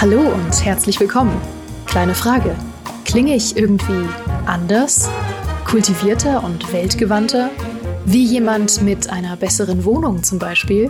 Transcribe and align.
Hallo 0.00 0.20
und 0.20 0.64
herzlich 0.64 0.98
willkommen. 0.98 1.38
Kleine 1.84 2.14
Frage. 2.14 2.56
Klinge 3.04 3.36
ich 3.36 3.54
irgendwie 3.58 4.08
anders? 4.46 5.10
Kultivierter 5.66 6.42
und 6.42 6.72
weltgewandter? 6.72 7.50
Wie 8.06 8.24
jemand 8.24 8.80
mit 8.80 9.10
einer 9.10 9.36
besseren 9.36 9.84
Wohnung 9.84 10.22
zum 10.22 10.38
Beispiel? 10.38 10.88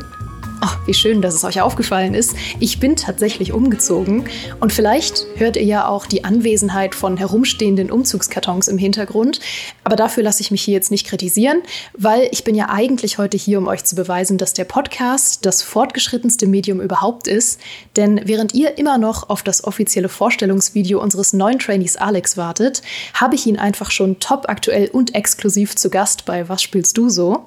Oh, 0.63 0.69
wie 0.85 0.93
schön, 0.93 1.23
dass 1.23 1.35
es 1.35 1.45
euch 1.45 1.63
aufgefallen 1.63 2.13
ist. 2.13 2.37
Ich 2.59 2.81
bin 2.81 2.95
tatsächlich 2.95 3.55
umgezogen 3.55 4.27
und 4.61 4.75
vielleicht 4.75 5.25
hört 5.37 5.57
ihr 5.57 5.65
ja 5.65 5.89
auch 5.89 6.05
die 6.05 6.25
Anwesenheit 6.25 6.95
von 6.95 7.17
herumstehenden 7.17 7.91
Umzugskartons 7.91 8.69
im 8.69 8.77
Hintergrund. 8.77 9.41
Aber 9.85 9.97
dafür 9.97 10.23
lasse 10.23 10.43
ich 10.43 10.51
mich 10.51 10.61
hier 10.61 10.75
jetzt 10.75 10.91
nicht 10.91 11.07
kritisieren, 11.07 11.63
weil 11.97 12.29
ich 12.31 12.45
bin 12.45 12.55
ja 12.55 12.69
eigentlich 12.69 13.17
heute 13.17 13.39
hier, 13.39 13.57
um 13.57 13.69
euch 13.69 13.85
zu 13.85 13.97
beweisen, 13.97 14.37
dass 14.37 14.53
der 14.53 14.67
Podcast 14.67 15.47
das 15.47 15.63
fortgeschrittenste 15.63 16.47
Medium 16.47 16.83
überhaupt 16.83 17.27
ist. 17.27 17.59
Denn 17.97 18.21
während 18.25 18.55
ihr 18.55 18.77
immer 18.77 18.99
noch 18.99 19.31
auf 19.31 19.43
das 19.43 19.65
offizielle 19.65 20.11
Vorstellungsvideo 20.11 21.01
unseres 21.01 21.33
neuen 21.33 21.59
Trainees 21.59 21.97
Alex 21.97 22.37
wartet, 22.37 22.83
habe 23.15 23.35
ich 23.35 23.47
ihn 23.47 23.59
einfach 23.59 23.91
schon 23.91 24.21
top 24.21 24.45
aktuell 24.49 24.89
und 24.89 25.15
exklusiv 25.15 25.75
zu 25.75 25.89
Gast 25.89 26.27
bei 26.27 26.51
Was 26.51 26.63
spielst 26.63 26.99
du 26.99 27.09
so? 27.09 27.47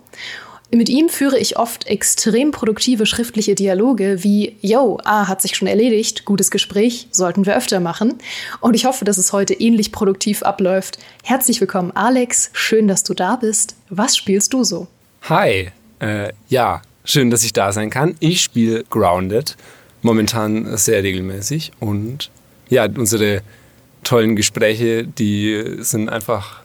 Mit 0.74 0.90
ihm 0.90 1.08
führe 1.08 1.38
ich 1.38 1.58
oft 1.58 1.86
extrem 1.86 2.50
produktive 2.50 3.06
schriftliche 3.06 3.54
Dialoge 3.54 4.24
wie, 4.24 4.56
yo, 4.60 4.98
ah, 5.04 5.28
hat 5.28 5.40
sich 5.40 5.56
schon 5.56 5.68
erledigt, 5.68 6.26
gutes 6.26 6.50
Gespräch, 6.50 7.08
sollten 7.12 7.46
wir 7.46 7.56
öfter 7.56 7.80
machen. 7.80 8.16
Und 8.60 8.76
ich 8.76 8.86
hoffe, 8.86 9.06
dass 9.06 9.20
es 9.20 9.34
heute 9.34 9.54
ähnlich 9.54 9.92
produktiv 9.92 10.42
abläuft. 10.42 10.98
Herzlich 11.24 11.62
willkommen, 11.62 11.92
Alex, 11.92 12.50
schön, 12.54 12.88
dass 12.88 13.04
du 13.04 13.14
da 13.14 13.36
bist. 13.36 13.76
Was 13.90 14.18
spielst 14.18 14.52
du 14.54 14.64
so? 14.64 14.88
Hi, 15.30 15.70
äh, 16.00 16.34
ja, 16.50 16.82
schön, 17.06 17.30
dass 17.30 17.44
ich 17.44 17.54
da 17.54 17.72
sein 17.72 17.92
kann. 17.92 18.16
Ich 18.20 18.42
spiele 18.42 18.84
Grounded, 18.90 19.56
momentan 20.02 20.76
sehr 20.76 21.04
regelmäßig 21.04 21.72
und 21.80 22.32
ja, 22.70 22.86
unsere 22.86 23.44
tollen 24.04 24.36
Gespräche, 24.36 25.06
die 25.06 25.76
sind 25.82 26.10
einfach 26.10 26.64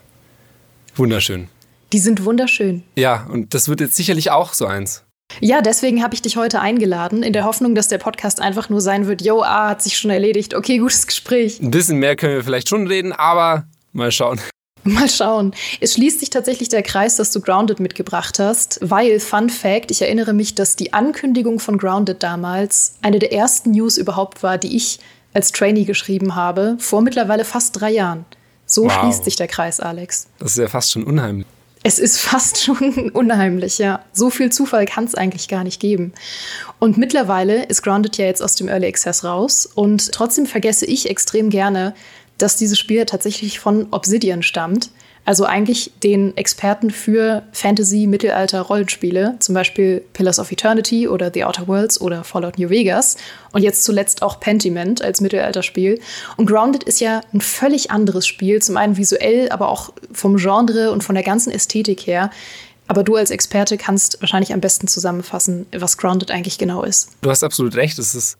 wunderschön. 0.97 1.48
Die 1.92 1.98
sind 1.98 2.25
wunderschön. 2.25 2.83
Ja, 2.97 3.27
und 3.31 3.55
das 3.55 3.69
wird 3.69 3.81
jetzt 3.81 3.97
sicherlich 3.97 4.31
auch 4.31 4.53
so 4.53 4.67
eins. 4.67 5.05
Ja, 5.41 5.61
deswegen 5.61 6.03
habe 6.03 6.14
ich 6.14 6.22
dich 6.22 6.36
heute 6.36 6.61
eingeladen, 6.61 7.22
in 7.22 7.33
der 7.33 7.44
Hoffnung, 7.44 7.75
dass 7.75 7.89
der 7.89 7.98
Podcast 7.98 8.41
einfach 8.41 8.69
nur 8.69 8.81
sein 8.81 9.06
wird, 9.06 9.22
yo, 9.22 9.42
ah, 9.42 9.69
hat 9.69 9.83
sich 9.83 9.97
schon 9.97 10.11
erledigt, 10.11 10.55
okay, 10.55 10.78
gutes 10.78 11.06
Gespräch. 11.06 11.61
Ein 11.61 11.70
bisschen 11.70 11.98
mehr 11.98 12.16
können 12.16 12.34
wir 12.34 12.44
vielleicht 12.44 12.69
schon 12.69 12.86
reden, 12.86 13.12
aber 13.12 13.64
mal 13.92 14.11
schauen. 14.11 14.41
Mal 14.84 15.11
schauen. 15.11 15.55
Es 15.81 15.94
schließt 15.94 16.20
sich 16.20 16.31
tatsächlich 16.31 16.70
der 16.70 16.83
Kreis, 16.83 17.16
dass 17.16 17.31
du 17.33 17.41
Grounded 17.41 17.78
mitgebracht 17.78 18.39
hast, 18.39 18.78
weil, 18.81 19.20
Fun 19.20 19.50
Fact, 19.50 19.91
ich 19.91 20.00
erinnere 20.00 20.33
mich, 20.33 20.55
dass 20.55 20.77
die 20.77 20.94
Ankündigung 20.94 21.59
von 21.59 21.77
Grounded 21.77 22.22
damals 22.22 22.94
eine 23.03 23.19
der 23.19 23.33
ersten 23.33 23.72
News 23.72 23.98
überhaupt 23.98 24.42
war, 24.42 24.56
die 24.56 24.77
ich 24.77 25.00
als 25.34 25.53
Trainee 25.53 25.84
geschrieben 25.84 26.36
habe, 26.36 26.77
vor 26.78 27.03
mittlerweile 27.03 27.44
fast 27.44 27.78
drei 27.78 27.91
Jahren. 27.91 28.25
So 28.64 28.84
wow. 28.84 28.92
schließt 28.92 29.25
sich 29.25 29.36
der 29.36 29.48
Kreis, 29.48 29.81
Alex. 29.81 30.28
Das 30.39 30.53
ist 30.53 30.59
ja 30.59 30.69
fast 30.69 30.92
schon 30.92 31.05
unheimlich. 31.05 31.47
Es 31.89 31.98
ist 31.98 32.19
fast 32.20 32.62
schon 32.62 33.11
unheimlich, 33.14 33.78
ja. 33.78 34.05
So 34.12 34.28
viel 34.28 34.53
Zufall 34.53 34.84
kann 34.84 35.05
es 35.05 35.14
eigentlich 35.14 35.48
gar 35.48 35.64
nicht 35.64 35.81
geben. 35.81 36.12
Und 36.78 36.98
mittlerweile 36.98 37.64
ist 37.64 37.83
Grounded 37.83 38.19
ja 38.19 38.27
jetzt 38.27 38.42
aus 38.42 38.56
dem 38.56 38.69
Early 38.69 38.86
Access 38.86 39.25
raus. 39.25 39.64
Und 39.64 40.12
trotzdem 40.12 40.44
vergesse 40.44 40.84
ich 40.84 41.09
extrem 41.09 41.48
gerne, 41.48 41.94
dass 42.36 42.56
dieses 42.56 42.78
Spiel 42.78 43.06
tatsächlich 43.06 43.59
von 43.59 43.89
Obsidian 43.91 44.42
stammt. 44.42 44.91
Also 45.29 45.45
eigentlich 45.45 45.93
den 46.03 46.34
Experten 46.39 46.91
für 46.91 47.43
Fantasy, 47.53 48.07
Mittelalter, 48.07 48.62
Rollenspiele, 48.62 49.37
zum 49.41 49.55
Beispiel 49.55 50.03
Pillars 50.15 50.39
of 50.39 50.51
Eternity 50.51 51.07
oder 51.07 51.31
The 51.31 51.45
Outer 51.45 51.69
Worlds 51.69 52.01
oder 52.01 52.25
Fallout 52.25 52.59
New 52.59 52.71
Vegas 52.71 53.19
und 53.53 53.62
jetzt 53.62 53.84
zuletzt 53.84 54.22
auch 54.22 54.41
Pentiment 54.41 55.03
als 55.03 55.21
Mittelalterspiel. 55.21 56.00
Und 56.38 56.47
Grounded 56.47 56.83
ist 56.84 57.00
ja 57.00 57.21
ein 57.34 57.43
völlig 57.43 57.91
anderes 57.91 58.27
Spiel, 58.27 58.62
zum 58.62 58.78
einen 58.78 58.97
visuell, 58.97 59.50
aber 59.50 59.69
auch 59.69 59.93
vom 60.12 60.38
Genre 60.38 60.93
und 60.93 61.05
von 61.05 61.15
der 61.15 61.25
ganzen 61.25 61.53
Ästhetik 61.53 62.06
her. 62.06 62.31
Aber 62.87 63.05
du 63.05 63.17
als 63.17 63.31
Experte 63.31 63.77
kannst 63.77 64.22
wahrscheinlich 64.22 64.55
am 64.55 64.62
besten 64.62 64.88
zusammenfassen, 64.88 65.67
was 65.77 65.99
Grounded 65.99 66.31
eigentlich 66.31 66.56
genau 66.56 66.84
ist. 66.84 67.11
Du 67.21 67.28
hast 67.28 67.44
absolut 67.44 67.77
recht. 67.77 67.99
Es 67.99 68.15
ist 68.15 68.38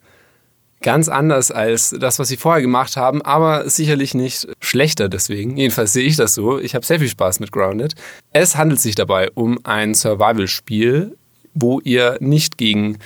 ganz 0.81 1.09
anders 1.09 1.51
als 1.51 1.95
das, 1.99 2.19
was 2.19 2.29
sie 2.29 2.37
vorher 2.37 2.61
gemacht 2.61 2.95
haben, 2.95 3.21
aber 3.21 3.69
sicherlich 3.69 4.13
nicht 4.13 4.47
schlechter 4.61 5.09
deswegen. 5.09 5.57
Jedenfalls 5.57 5.93
sehe 5.93 6.05
ich 6.05 6.15
das 6.15 6.33
so. 6.33 6.59
Ich 6.59 6.75
habe 6.75 6.85
sehr 6.85 6.99
viel 6.99 7.09
Spaß 7.09 7.39
mit 7.39 7.51
Grounded. 7.51 7.95
Es 8.31 8.55
handelt 8.55 8.79
sich 8.79 8.95
dabei 8.95 9.29
um 9.31 9.59
ein 9.63 9.93
Survival-Spiel, 9.93 11.17
wo 11.53 11.79
ihr 11.81 12.17
nicht 12.21 12.57
gegen 12.57 12.97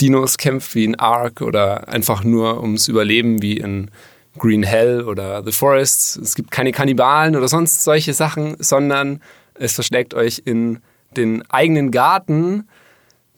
Dinos 0.00 0.38
kämpft 0.38 0.74
wie 0.74 0.84
in 0.84 0.94
Ark 0.96 1.40
oder 1.40 1.88
einfach 1.88 2.22
nur 2.22 2.60
ums 2.60 2.88
Überleben 2.88 3.42
wie 3.42 3.56
in 3.56 3.90
Green 4.38 4.62
Hell 4.62 5.02
oder 5.02 5.42
The 5.42 5.52
Forest. 5.52 6.18
Es 6.18 6.34
gibt 6.34 6.50
keine 6.50 6.72
Kannibalen 6.72 7.36
oder 7.36 7.48
sonst 7.48 7.82
solche 7.82 8.12
Sachen, 8.12 8.56
sondern 8.58 9.20
es 9.54 9.72
verschlägt 9.72 10.14
euch 10.14 10.42
in 10.44 10.80
den 11.16 11.42
eigenen 11.50 11.90
Garten, 11.90 12.68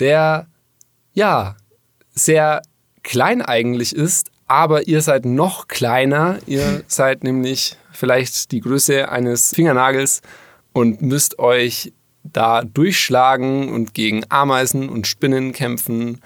der 0.00 0.46
ja 1.14 1.56
sehr 2.10 2.62
klein 3.02 3.42
eigentlich 3.42 3.94
ist, 3.94 4.30
aber 4.46 4.88
ihr 4.88 5.02
seid 5.02 5.24
noch 5.24 5.68
kleiner. 5.68 6.38
Ihr 6.46 6.82
seid 6.88 7.24
nämlich 7.24 7.76
vielleicht 7.92 8.52
die 8.52 8.60
Größe 8.60 9.10
eines 9.10 9.54
Fingernagels 9.54 10.22
und 10.72 11.02
müsst 11.02 11.38
euch 11.38 11.92
da 12.22 12.62
durchschlagen 12.62 13.70
und 13.70 13.94
gegen 13.94 14.24
Ameisen 14.28 14.88
und 14.88 15.06
Spinnen 15.06 15.52
kämpfen, 15.52 16.20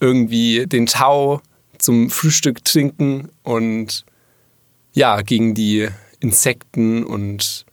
irgendwie 0.00 0.66
den 0.66 0.86
Tau 0.86 1.42
zum 1.78 2.10
Frühstück 2.10 2.64
trinken 2.64 3.28
und 3.42 4.04
ja, 4.92 5.20
gegen 5.22 5.54
die 5.54 5.88
Insekten 6.20 7.04
und 7.04 7.66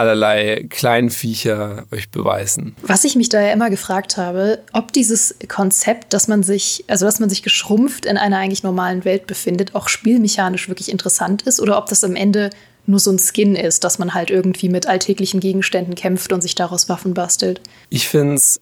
allerlei 0.00 0.66
Kleinviecher 0.68 1.84
euch 1.92 2.10
beweisen. 2.10 2.74
Was 2.82 3.04
ich 3.04 3.16
mich 3.16 3.28
da 3.28 3.40
ja 3.40 3.52
immer 3.52 3.70
gefragt 3.70 4.16
habe, 4.16 4.60
ob 4.72 4.92
dieses 4.92 5.36
Konzept, 5.48 6.12
dass 6.12 6.26
man 6.26 6.42
sich, 6.42 6.84
also 6.88 7.06
dass 7.06 7.20
man 7.20 7.28
sich 7.28 7.42
geschrumpft 7.42 8.06
in 8.06 8.16
einer 8.16 8.38
eigentlich 8.38 8.62
normalen 8.62 9.04
Welt 9.04 9.26
befindet, 9.26 9.74
auch 9.74 9.88
spielmechanisch 9.88 10.68
wirklich 10.68 10.90
interessant 10.90 11.42
ist 11.42 11.60
oder 11.60 11.78
ob 11.78 11.86
das 11.86 12.02
am 12.02 12.16
Ende 12.16 12.50
nur 12.86 12.98
so 12.98 13.12
ein 13.12 13.18
Skin 13.18 13.54
ist, 13.54 13.84
dass 13.84 13.98
man 13.98 14.14
halt 14.14 14.30
irgendwie 14.30 14.68
mit 14.68 14.86
alltäglichen 14.86 15.38
Gegenständen 15.38 15.94
kämpft 15.94 16.32
und 16.32 16.40
sich 16.40 16.54
daraus 16.54 16.88
Waffen 16.88 17.14
bastelt. 17.14 17.60
Ich 17.90 18.08
finde 18.08 18.34
es 18.34 18.60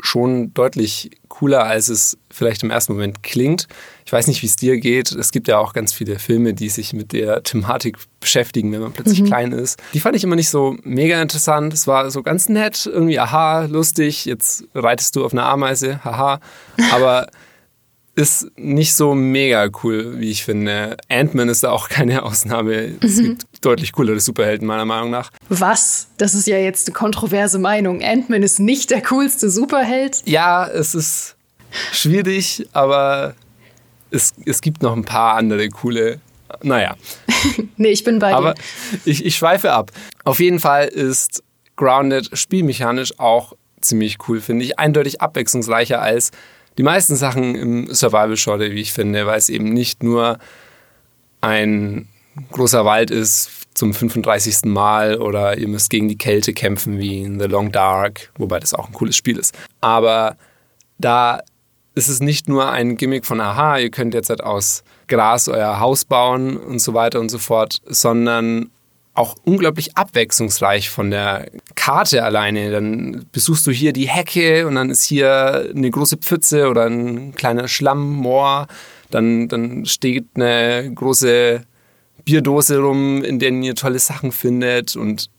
schon 0.00 0.52
deutlich 0.54 1.10
cooler, 1.28 1.64
als 1.64 1.88
es 1.88 2.18
vielleicht 2.30 2.62
im 2.62 2.70
ersten 2.70 2.92
Moment 2.92 3.22
klingt. 3.22 3.66
Ich 4.04 4.12
weiß 4.12 4.26
nicht, 4.26 4.42
wie 4.42 4.46
es 4.46 4.56
dir 4.56 4.78
geht. 4.78 5.12
Es 5.12 5.32
gibt 5.32 5.48
ja 5.48 5.58
auch 5.58 5.72
ganz 5.72 5.92
viele 5.92 6.18
Filme, 6.18 6.54
die 6.54 6.68
sich 6.68 6.92
mit 6.92 7.12
der 7.12 7.42
Thematik 7.42 7.96
beschäftigen, 8.20 8.72
wenn 8.72 8.80
man 8.80 8.92
plötzlich 8.92 9.22
mhm. 9.22 9.26
klein 9.26 9.52
ist. 9.52 9.82
Die 9.94 10.00
fand 10.00 10.16
ich 10.16 10.24
immer 10.24 10.36
nicht 10.36 10.50
so 10.50 10.76
mega 10.82 11.20
interessant. 11.20 11.72
Es 11.72 11.86
war 11.86 12.10
so 12.10 12.22
ganz 12.22 12.48
nett, 12.48 12.86
irgendwie, 12.86 13.18
aha, 13.18 13.64
lustig, 13.64 14.24
jetzt 14.26 14.64
reitest 14.74 15.16
du 15.16 15.24
auf 15.24 15.32
einer 15.32 15.46
Ameise, 15.46 16.04
haha. 16.04 16.40
Aber 16.92 17.28
ist 18.16 18.50
nicht 18.56 18.94
so 18.94 19.14
mega 19.14 19.68
cool, 19.82 20.18
wie 20.18 20.30
ich 20.30 20.42
finde. 20.42 20.96
Ant-Man 21.10 21.50
ist 21.50 21.62
da 21.62 21.70
auch 21.70 21.90
keine 21.90 22.22
Ausnahme. 22.22 22.88
Mhm. 22.88 22.98
Es 23.02 23.18
gibt 23.18 23.44
deutlich 23.60 23.92
coolere 23.92 24.18
Superhelden, 24.20 24.66
meiner 24.66 24.86
Meinung 24.86 25.10
nach. 25.10 25.30
Was? 25.50 26.08
Das 26.16 26.34
ist 26.34 26.46
ja 26.46 26.56
jetzt 26.56 26.88
eine 26.88 26.94
kontroverse 26.94 27.58
Meinung. 27.58 28.02
Ant-Man 28.02 28.42
ist 28.42 28.58
nicht 28.58 28.90
der 28.90 29.02
coolste 29.02 29.50
Superheld? 29.50 30.22
Ja, 30.24 30.66
es 30.66 30.94
ist 30.94 31.36
schwierig, 31.92 32.66
aber 32.72 33.34
es, 34.10 34.32
es 34.46 34.62
gibt 34.62 34.82
noch 34.82 34.96
ein 34.96 35.04
paar 35.04 35.34
andere 35.36 35.68
coole. 35.68 36.18
Naja. 36.62 36.96
nee, 37.76 37.88
ich 37.88 38.02
bin 38.02 38.18
bei 38.18 38.30
dir. 38.30 38.36
Aber 38.36 38.54
ich, 39.04 39.26
ich 39.26 39.36
schweife 39.36 39.72
ab. 39.72 39.92
Auf 40.24 40.40
jeden 40.40 40.58
Fall 40.58 40.86
ist 40.86 41.42
Grounded 41.76 42.30
spielmechanisch 42.32 43.18
auch 43.18 43.52
ziemlich 43.82 44.16
cool, 44.26 44.40
finde 44.40 44.64
ich. 44.64 44.78
Eindeutig 44.78 45.20
abwechslungsreicher 45.20 46.00
als 46.00 46.30
die 46.78 46.82
meisten 46.82 47.16
Sachen 47.16 47.54
im 47.54 47.94
Survival-Genre, 47.94 48.72
wie 48.72 48.80
ich 48.80 48.92
finde, 48.92 49.26
weil 49.26 49.38
es 49.38 49.48
eben 49.48 49.72
nicht 49.72 50.02
nur 50.02 50.38
ein 51.40 52.08
großer 52.52 52.84
Wald 52.84 53.10
ist 53.10 53.50
zum 53.74 53.94
35. 53.94 54.64
Mal 54.64 55.20
oder 55.20 55.58
ihr 55.58 55.68
müsst 55.68 55.90
gegen 55.90 56.08
die 56.08 56.18
Kälte 56.18 56.52
kämpfen 56.52 56.98
wie 56.98 57.22
in 57.22 57.38
The 57.38 57.46
Long 57.46 57.72
Dark, 57.72 58.30
wobei 58.36 58.58
das 58.58 58.74
auch 58.74 58.88
ein 58.88 58.92
cooles 58.92 59.16
Spiel 59.16 59.38
ist. 59.38 59.56
Aber 59.80 60.36
da 60.98 61.40
ist 61.94 62.08
es 62.08 62.20
nicht 62.20 62.48
nur 62.48 62.70
ein 62.70 62.96
Gimmick 62.96 63.24
von 63.24 63.40
aha, 63.40 63.78
ihr 63.78 63.90
könnt 63.90 64.14
jetzt 64.14 64.28
halt 64.28 64.42
aus 64.42 64.84
Gras 65.08 65.48
euer 65.48 65.80
Haus 65.80 66.04
bauen 66.04 66.56
und 66.56 66.78
so 66.78 66.94
weiter 66.94 67.20
und 67.20 67.30
so 67.30 67.38
fort, 67.38 67.80
sondern 67.86 68.70
auch 69.16 69.36
unglaublich 69.44 69.96
abwechslungsreich 69.96 70.90
von 70.90 71.10
der 71.10 71.50
Karte 71.74 72.22
alleine. 72.22 72.70
Dann 72.70 73.26
besuchst 73.32 73.66
du 73.66 73.70
hier 73.70 73.92
die 73.92 74.08
Hecke 74.08 74.66
und 74.66 74.74
dann 74.74 74.90
ist 74.90 75.04
hier 75.04 75.70
eine 75.74 75.90
große 75.90 76.18
Pfütze 76.18 76.68
oder 76.68 76.84
ein 76.84 77.34
kleiner 77.34 77.68
Schlammmoor. 77.68 78.66
Dann, 79.10 79.48
dann 79.48 79.86
steht 79.86 80.26
eine 80.34 80.90
große 80.94 81.64
Bierdose 82.24 82.78
rum, 82.78 83.22
in 83.24 83.38
der 83.38 83.52
ihr 83.52 83.74
tolle 83.74 83.98
Sachen 83.98 84.32
findet. 84.32 84.96
Und 84.96 85.30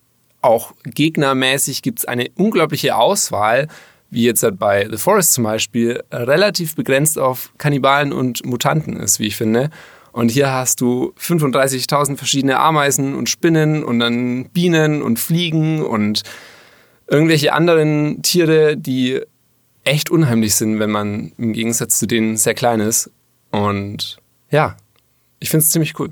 auch 0.41 0.73
gegnermäßig 0.83 1.81
gibt 1.81 1.99
es 1.99 2.05
eine 2.05 2.27
unglaubliche 2.35 2.95
Auswahl 2.95 3.67
wie 4.09 4.23
jetzt 4.23 4.43
halt 4.43 4.57
bei 4.57 4.87
The 4.89 4.97
Forest 4.97 5.33
zum 5.33 5.43
Beispiel, 5.43 6.01
relativ 6.11 6.75
begrenzt 6.75 7.19
auf 7.19 7.51
Kannibalen 7.57 8.13
und 8.13 8.45
Mutanten 8.45 8.97
ist, 8.97 9.19
wie 9.19 9.27
ich 9.27 9.35
finde. 9.35 9.69
Und 10.17 10.31
hier 10.31 10.51
hast 10.51 10.81
du 10.81 11.13
35.000 11.19 12.17
verschiedene 12.17 12.57
Ameisen 12.57 13.13
und 13.13 13.29
Spinnen 13.29 13.83
und 13.83 13.99
dann 13.99 14.49
Bienen 14.49 15.03
und 15.03 15.19
Fliegen 15.19 15.83
und 15.83 16.23
irgendwelche 17.05 17.53
anderen 17.53 18.23
Tiere, 18.23 18.77
die 18.77 19.21
echt 19.83 20.09
unheimlich 20.09 20.55
sind, 20.55 20.79
wenn 20.79 20.89
man 20.89 21.33
im 21.37 21.53
Gegensatz 21.53 21.99
zu 21.99 22.07
denen 22.07 22.35
sehr 22.35 22.55
klein 22.55 22.79
ist. 22.79 23.11
Und 23.51 24.17
ja, 24.49 24.75
ich 25.39 25.51
finde 25.51 25.65
es 25.65 25.69
ziemlich 25.69 25.99
cool. 25.99 26.09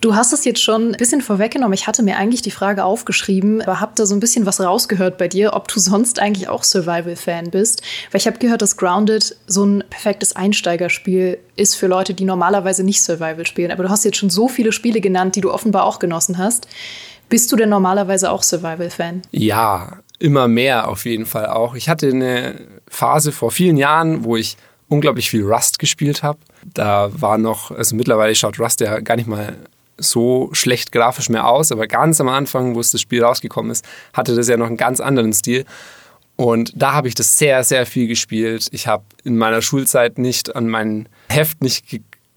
Du 0.00 0.14
hast 0.14 0.32
es 0.32 0.46
jetzt 0.46 0.62
schon 0.62 0.92
ein 0.92 0.96
bisschen 0.96 1.20
vorweggenommen. 1.20 1.74
Ich 1.74 1.86
hatte 1.86 2.02
mir 2.02 2.16
eigentlich 2.16 2.40
die 2.40 2.50
Frage 2.50 2.84
aufgeschrieben, 2.84 3.60
aber 3.60 3.80
habe 3.80 3.92
da 3.96 4.06
so 4.06 4.14
ein 4.14 4.20
bisschen 4.20 4.46
was 4.46 4.58
rausgehört 4.58 5.18
bei 5.18 5.28
dir, 5.28 5.52
ob 5.52 5.68
du 5.68 5.78
sonst 5.78 6.20
eigentlich 6.20 6.48
auch 6.48 6.64
Survival-Fan 6.64 7.50
bist. 7.50 7.82
Weil 8.10 8.20
ich 8.20 8.26
habe 8.26 8.38
gehört, 8.38 8.62
dass 8.62 8.78
Grounded 8.78 9.36
so 9.46 9.64
ein 9.64 9.84
perfektes 9.90 10.34
Einsteigerspiel 10.34 11.38
ist 11.56 11.74
für 11.74 11.86
Leute, 11.86 12.14
die 12.14 12.24
normalerweise 12.24 12.82
nicht 12.82 13.02
Survival 13.02 13.44
spielen. 13.44 13.70
Aber 13.70 13.82
du 13.82 13.90
hast 13.90 14.06
jetzt 14.06 14.16
schon 14.16 14.30
so 14.30 14.48
viele 14.48 14.72
Spiele 14.72 15.02
genannt, 15.02 15.36
die 15.36 15.42
du 15.42 15.52
offenbar 15.52 15.84
auch 15.84 15.98
genossen 15.98 16.38
hast. 16.38 16.66
Bist 17.28 17.52
du 17.52 17.56
denn 17.56 17.68
normalerweise 17.68 18.30
auch 18.30 18.42
Survival-Fan? 18.42 19.20
Ja, 19.32 19.98
immer 20.18 20.48
mehr 20.48 20.88
auf 20.88 21.04
jeden 21.04 21.26
Fall 21.26 21.46
auch. 21.46 21.74
Ich 21.74 21.90
hatte 21.90 22.08
eine 22.08 22.54
Phase 22.88 23.32
vor 23.32 23.50
vielen 23.50 23.76
Jahren, 23.76 24.24
wo 24.24 24.36
ich 24.36 24.56
unglaublich 24.88 25.28
viel 25.28 25.44
Rust 25.44 25.78
gespielt 25.78 26.22
habe. 26.22 26.38
Da 26.72 27.10
war 27.12 27.36
noch, 27.36 27.70
also 27.70 27.94
mittlerweile 27.94 28.34
schaut 28.34 28.58
Rust 28.58 28.80
ja 28.80 29.00
gar 29.00 29.16
nicht 29.16 29.28
mal 29.28 29.56
so 30.00 30.50
schlecht 30.52 30.92
grafisch 30.92 31.28
mehr 31.28 31.46
aus, 31.46 31.70
aber 31.72 31.86
ganz 31.86 32.20
am 32.20 32.28
Anfang, 32.28 32.74
wo 32.74 32.80
es 32.80 32.90
das 32.90 33.00
Spiel 33.00 33.22
rausgekommen 33.22 33.70
ist, 33.70 33.84
hatte 34.12 34.34
das 34.34 34.48
ja 34.48 34.56
noch 34.56 34.66
einen 34.66 34.76
ganz 34.76 35.00
anderen 35.00 35.32
Stil. 35.32 35.64
Und 36.36 36.72
da 36.74 36.92
habe 36.92 37.06
ich 37.06 37.14
das 37.14 37.36
sehr, 37.38 37.62
sehr 37.64 37.84
viel 37.84 38.06
gespielt. 38.06 38.68
Ich 38.72 38.86
habe 38.86 39.04
in 39.24 39.36
meiner 39.36 39.60
Schulzeit 39.60 40.18
nicht 40.18 40.56
an 40.56 40.68
mein 40.68 41.08
Heft 41.28 41.62
nicht 41.62 41.84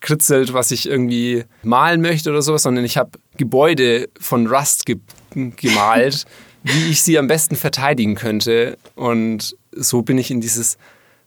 gekritzelt, 0.01 0.53
was 0.53 0.71
ich 0.71 0.89
irgendwie 0.89 1.45
malen 1.63 2.01
möchte 2.01 2.29
oder 2.29 2.41
sowas, 2.41 2.63
sondern 2.63 2.83
ich 2.83 2.97
habe 2.97 3.11
Gebäude 3.37 4.09
von 4.19 4.47
Rust 4.47 4.85
ge 4.85 4.97
gemalt, 5.33 6.25
wie 6.63 6.91
ich 6.91 7.01
sie 7.01 7.17
am 7.17 7.27
besten 7.27 7.55
verteidigen 7.55 8.15
könnte. 8.15 8.77
Und 8.95 9.55
so 9.71 10.01
bin 10.01 10.17
ich 10.17 10.31
in 10.31 10.41
dieses 10.41 10.77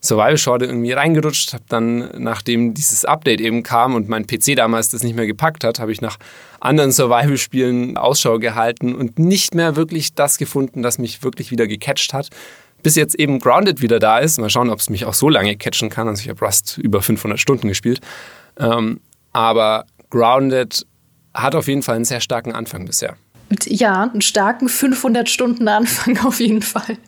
Survival-Genre 0.06 0.64
irgendwie 0.64 0.93
reingerutscht, 0.93 1.53
habe 1.53 1.64
dann, 1.69 2.11
nachdem 2.17 2.75
dieses 2.75 3.05
Update 3.05 3.41
eben 3.41 3.62
kam 3.62 3.94
und 3.94 4.08
mein 4.08 4.26
PC 4.26 4.56
damals 4.56 4.88
das 4.88 5.03
nicht 5.03 5.17
mehr 5.17 5.26
gepackt 5.26 5.64
hat, 5.64 5.79
habe 5.79 5.93
ich 5.93 6.00
nach 6.00 6.19
anderen 6.61 6.93
Survival-Spielen 6.93 7.97
Ausschau 7.97 8.38
gehalten 8.38 8.94
und 8.94 9.19
nicht 9.19 9.55
mehr 9.55 9.76
wirklich 9.76 10.14
das 10.14 10.38
gefunden, 10.38 10.82
das 10.82 10.99
mich 10.99 11.23
wirklich 11.23 11.50
wieder 11.50 11.67
gecatcht 11.67 12.12
hat. 12.12 12.31
Bis 12.82 12.94
jetzt 12.94 13.14
eben 13.14 13.41
Grounded 13.41 13.82
wieder 13.82 13.99
da 13.99 14.19
ist. 14.19 14.38
Mal 14.38 14.50
schauen, 14.50 14.70
ob 14.70 14.79
es 14.79 14.91
mich 14.91 15.05
auch 15.06 15.14
so 15.14 15.29
lange 15.29 15.56
catchen 15.56 15.91
kann. 15.91 16.09
Also 16.09 16.23
ich 16.23 16.29
habe 16.29 16.44
Rust 16.44 16.79
über 16.79 17.02
500 17.02 17.41
Stunden 17.41 17.69
gespielt. 17.69 18.00
Ähm, 18.59 19.00
aber 19.32 19.87
Grounded 20.11 20.87
hat 21.35 21.55
auf 21.55 21.69
jeden 21.69 21.82
Fall 21.82 21.97
einen 21.97 22.05
sehr 22.05 22.20
starken 22.20 22.52
Anfang 22.52 22.87
bisher. 22.87 23.17
Ja, 23.64 24.02
einen 24.02 24.23
starken 24.23 24.69
500 24.69 25.29
Stunden 25.29 25.69
Anfang 25.69 26.19
auf 26.25 26.41
jeden 26.41 26.62
Fall. 26.62 26.99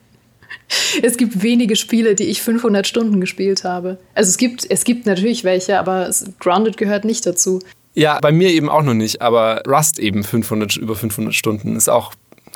Es 1.03 1.17
gibt 1.17 1.43
wenige 1.43 1.77
Spiele, 1.77 2.15
die 2.15 2.25
ich 2.25 2.43
500 2.43 2.87
Stunden 2.87 3.21
gespielt 3.21 3.65
habe. 3.65 3.99
Also 4.15 4.31
es 4.31 4.39
gibt, 4.39 4.67
es 4.69 4.85
gibt 4.85 5.07
natürlich 5.07 5.45
welche, 5.45 5.79
aber 5.79 6.11
Grounded 6.41 6.77
gehört 6.77 7.05
nicht 7.05 7.27
dazu. 7.27 7.61
Ja, 7.95 8.19
bei 8.21 8.33
mir 8.33 8.51
eben 8.51 8.69
auch 8.69 8.83
noch 8.83 8.95
nicht, 8.95 9.23
aber 9.23 9.63
Rust 9.67 9.99
eben 9.99 10.25
500, 10.25 10.77
über 10.77 10.95
500 10.95 11.35
Stunden 11.35 11.77
ist 11.77 11.89
auch 11.89 12.13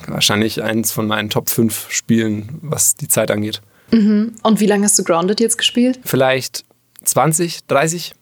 wahrscheinlich 0.06 0.62
eins 0.62 0.92
von 0.92 1.06
meinen 1.06 1.30
Top 1.30 1.48
5 1.48 1.88
Spielen, 1.90 2.58
was 2.62 2.94
die 2.94 3.08
Zeit 3.08 3.30
angeht. 3.30 3.60
Mhm. 3.90 4.34
Und 4.42 4.60
wie 4.60 4.66
lange 4.66 4.84
hast 4.84 4.98
du 4.98 5.04
Grounded 5.04 5.40
jetzt 5.40 5.58
gespielt? 5.58 6.00
Vielleicht 6.04 6.64
20, 7.04 7.66
30 7.66 8.14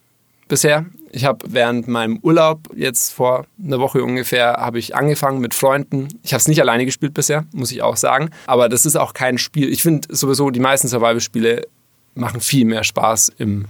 bisher. 0.49 0.87
Ich 1.12 1.25
habe 1.25 1.45
während 1.49 1.89
meinem 1.89 2.19
Urlaub, 2.23 2.69
jetzt 2.75 3.12
vor 3.12 3.47
einer 3.62 3.81
Woche 3.81 4.05
ungefähr, 4.05 4.53
habe 4.55 4.79
ich 4.79 4.95
angefangen 4.95 5.41
mit 5.41 5.55
Freunden. 5.55 6.09
Ich 6.23 6.33
habe 6.33 6.41
es 6.41 6.49
nicht 6.49 6.61
alleine 6.61 6.87
gespielt 6.87 7.15
bisher, 7.15 7.47
muss 7.53 7.73
ich 7.73 7.83
auch 7.83 7.97
sagen. 7.97 8.31
Aber 8.47 8.69
das 8.69 8.87
ist 8.87 8.97
auch 8.97 9.12
kein 9.12 9.37
Spiel. 9.37 9.73
Ich 9.73 9.83
finde 9.83 10.09
sowieso, 10.15 10.51
die 10.51 10.61
meisten 10.61 10.87
Survival-Spiele 10.87 11.67
machen 12.15 12.41
viel 12.41 12.65
mehr 12.65 12.85
Spaß 12.85 13.33
im 13.39 13.67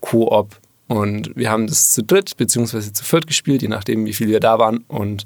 Koop. 0.00 0.56
Und 0.88 1.34
wir 1.34 1.50
haben 1.50 1.66
das 1.66 1.92
zu 1.92 2.02
dritt 2.02 2.36
bzw. 2.36 2.92
zu 2.92 3.04
viert 3.04 3.26
gespielt, 3.26 3.62
je 3.62 3.68
nachdem, 3.68 4.04
wie 4.04 4.12
viele 4.12 4.32
wir 4.32 4.40
da 4.40 4.58
waren. 4.58 4.84
Und 4.88 5.24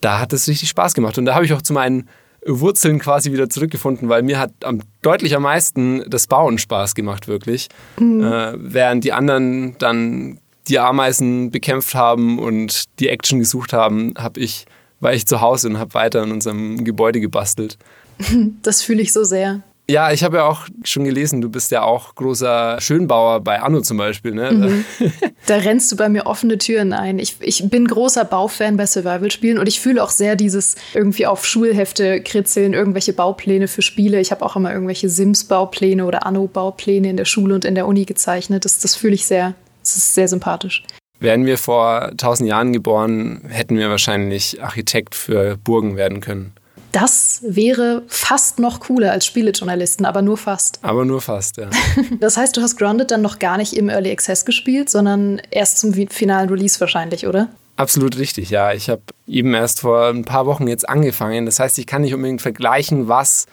da 0.00 0.20
hat 0.20 0.32
es 0.32 0.48
richtig 0.48 0.70
Spaß 0.70 0.94
gemacht. 0.94 1.18
Und 1.18 1.26
da 1.26 1.34
habe 1.34 1.44
ich 1.44 1.52
auch 1.52 1.60
zu 1.60 1.74
meinen 1.74 2.08
Wurzeln 2.46 2.98
quasi 2.98 3.32
wieder 3.32 3.50
zurückgefunden, 3.50 4.08
weil 4.08 4.22
mir 4.22 4.38
hat 4.38 4.52
am, 4.64 4.80
deutlich 5.02 5.36
am 5.36 5.42
meisten 5.42 6.08
das 6.08 6.26
Bauen 6.26 6.56
Spaß 6.56 6.94
gemacht, 6.94 7.28
wirklich. 7.28 7.68
Mhm. 7.98 8.22
Äh, 8.22 8.52
während 8.56 9.04
die 9.04 9.12
anderen 9.12 9.76
dann 9.78 10.38
die 10.68 10.78
Ameisen 10.78 11.50
bekämpft 11.50 11.94
haben 11.94 12.38
und 12.38 12.84
die 13.00 13.08
Action 13.08 13.38
gesucht 13.38 13.72
haben, 13.72 14.14
habe 14.16 14.40
ich, 14.40 14.66
war 15.00 15.12
ich 15.12 15.26
zu 15.26 15.40
Hause 15.40 15.68
und 15.68 15.78
habe 15.78 15.94
weiter 15.94 16.22
in 16.22 16.32
unserem 16.32 16.84
Gebäude 16.84 17.20
gebastelt. 17.20 17.78
Das 18.62 18.82
fühle 18.82 19.00
ich 19.00 19.12
so 19.12 19.22
sehr. 19.22 19.62
Ja, 19.90 20.12
ich 20.12 20.22
habe 20.22 20.36
ja 20.36 20.44
auch 20.44 20.66
schon 20.84 21.04
gelesen, 21.04 21.40
du 21.40 21.48
bist 21.48 21.70
ja 21.70 21.82
auch 21.82 22.14
großer 22.14 22.78
Schönbauer 22.78 23.40
bei 23.40 23.62
Anno 23.62 23.80
zum 23.80 23.96
Beispiel. 23.96 24.32
Ne? 24.32 24.52
Mhm. 24.52 24.84
Da 25.46 25.56
rennst 25.56 25.90
du 25.90 25.96
bei 25.96 26.10
mir 26.10 26.26
offene 26.26 26.58
Türen 26.58 26.92
ein. 26.92 27.18
Ich, 27.18 27.36
ich 27.40 27.70
bin 27.70 27.86
großer 27.86 28.26
Baufan 28.26 28.76
bei 28.76 28.84
Survival-Spielen 28.84 29.56
und 29.56 29.66
ich 29.66 29.80
fühle 29.80 30.04
auch 30.04 30.10
sehr 30.10 30.36
dieses 30.36 30.74
irgendwie 30.92 31.26
auf 31.26 31.46
Schulhefte 31.46 32.20
kritzeln, 32.20 32.74
irgendwelche 32.74 33.14
Baupläne 33.14 33.66
für 33.66 33.80
Spiele. 33.80 34.20
Ich 34.20 34.30
habe 34.30 34.44
auch 34.44 34.56
immer 34.56 34.70
irgendwelche 34.74 35.08
Sims-Baupläne 35.08 36.04
oder 36.04 36.26
Anno-Baupläne 36.26 37.08
in 37.08 37.16
der 37.16 37.24
Schule 37.24 37.54
und 37.54 37.64
in 37.64 37.74
der 37.74 37.86
Uni 37.86 38.04
gezeichnet. 38.04 38.66
Das, 38.66 38.78
das 38.78 38.94
fühle 38.94 39.14
ich 39.14 39.24
sehr. 39.24 39.54
Das 39.88 39.96
ist 39.96 40.14
sehr 40.14 40.28
sympathisch. 40.28 40.82
Wären 41.18 41.46
wir 41.46 41.58
vor 41.58 42.12
tausend 42.16 42.48
Jahren 42.48 42.72
geboren, 42.72 43.42
hätten 43.48 43.76
wir 43.76 43.88
wahrscheinlich 43.88 44.62
Architekt 44.62 45.14
für 45.14 45.56
Burgen 45.56 45.96
werden 45.96 46.20
können. 46.20 46.52
Das 46.92 47.42
wäre 47.46 48.02
fast 48.06 48.58
noch 48.58 48.80
cooler 48.80 49.12
als 49.12 49.26
Spielejournalisten, 49.26 50.06
aber 50.06 50.22
nur 50.22 50.36
fast. 50.36 50.78
Aber 50.82 51.04
nur 51.04 51.20
fast, 51.20 51.56
ja. 51.56 51.70
das 52.20 52.36
heißt, 52.36 52.56
du 52.56 52.60
hast 52.60 52.76
Grounded 52.76 53.10
dann 53.10 53.22
noch 53.22 53.38
gar 53.38 53.56
nicht 53.56 53.74
im 53.74 53.88
Early 53.88 54.10
Access 54.10 54.44
gespielt, 54.44 54.88
sondern 54.88 55.40
erst 55.50 55.78
zum 55.78 55.92
finalen 55.92 56.48
Release 56.48 56.78
wahrscheinlich, 56.80 57.26
oder? 57.26 57.48
Absolut 57.76 58.18
richtig, 58.18 58.50
ja. 58.50 58.72
Ich 58.72 58.90
habe 58.90 59.02
eben 59.26 59.54
erst 59.54 59.80
vor 59.80 60.08
ein 60.08 60.24
paar 60.24 60.46
Wochen 60.46 60.66
jetzt 60.68 60.88
angefangen. 60.88 61.46
Das 61.46 61.60
heißt, 61.60 61.78
ich 61.78 61.86
kann 61.86 62.02
nicht 62.02 62.14
unbedingt 62.14 62.42
vergleichen, 62.42 63.08
was 63.08 63.46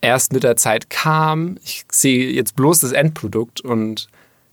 erst 0.00 0.32
mit 0.32 0.42
der 0.42 0.56
Zeit 0.56 0.90
kam. 0.90 1.58
Ich 1.64 1.84
sehe 1.90 2.30
jetzt 2.30 2.56
bloß 2.56 2.80
das 2.80 2.92
Endprodukt 2.92 3.60
und 3.60 4.08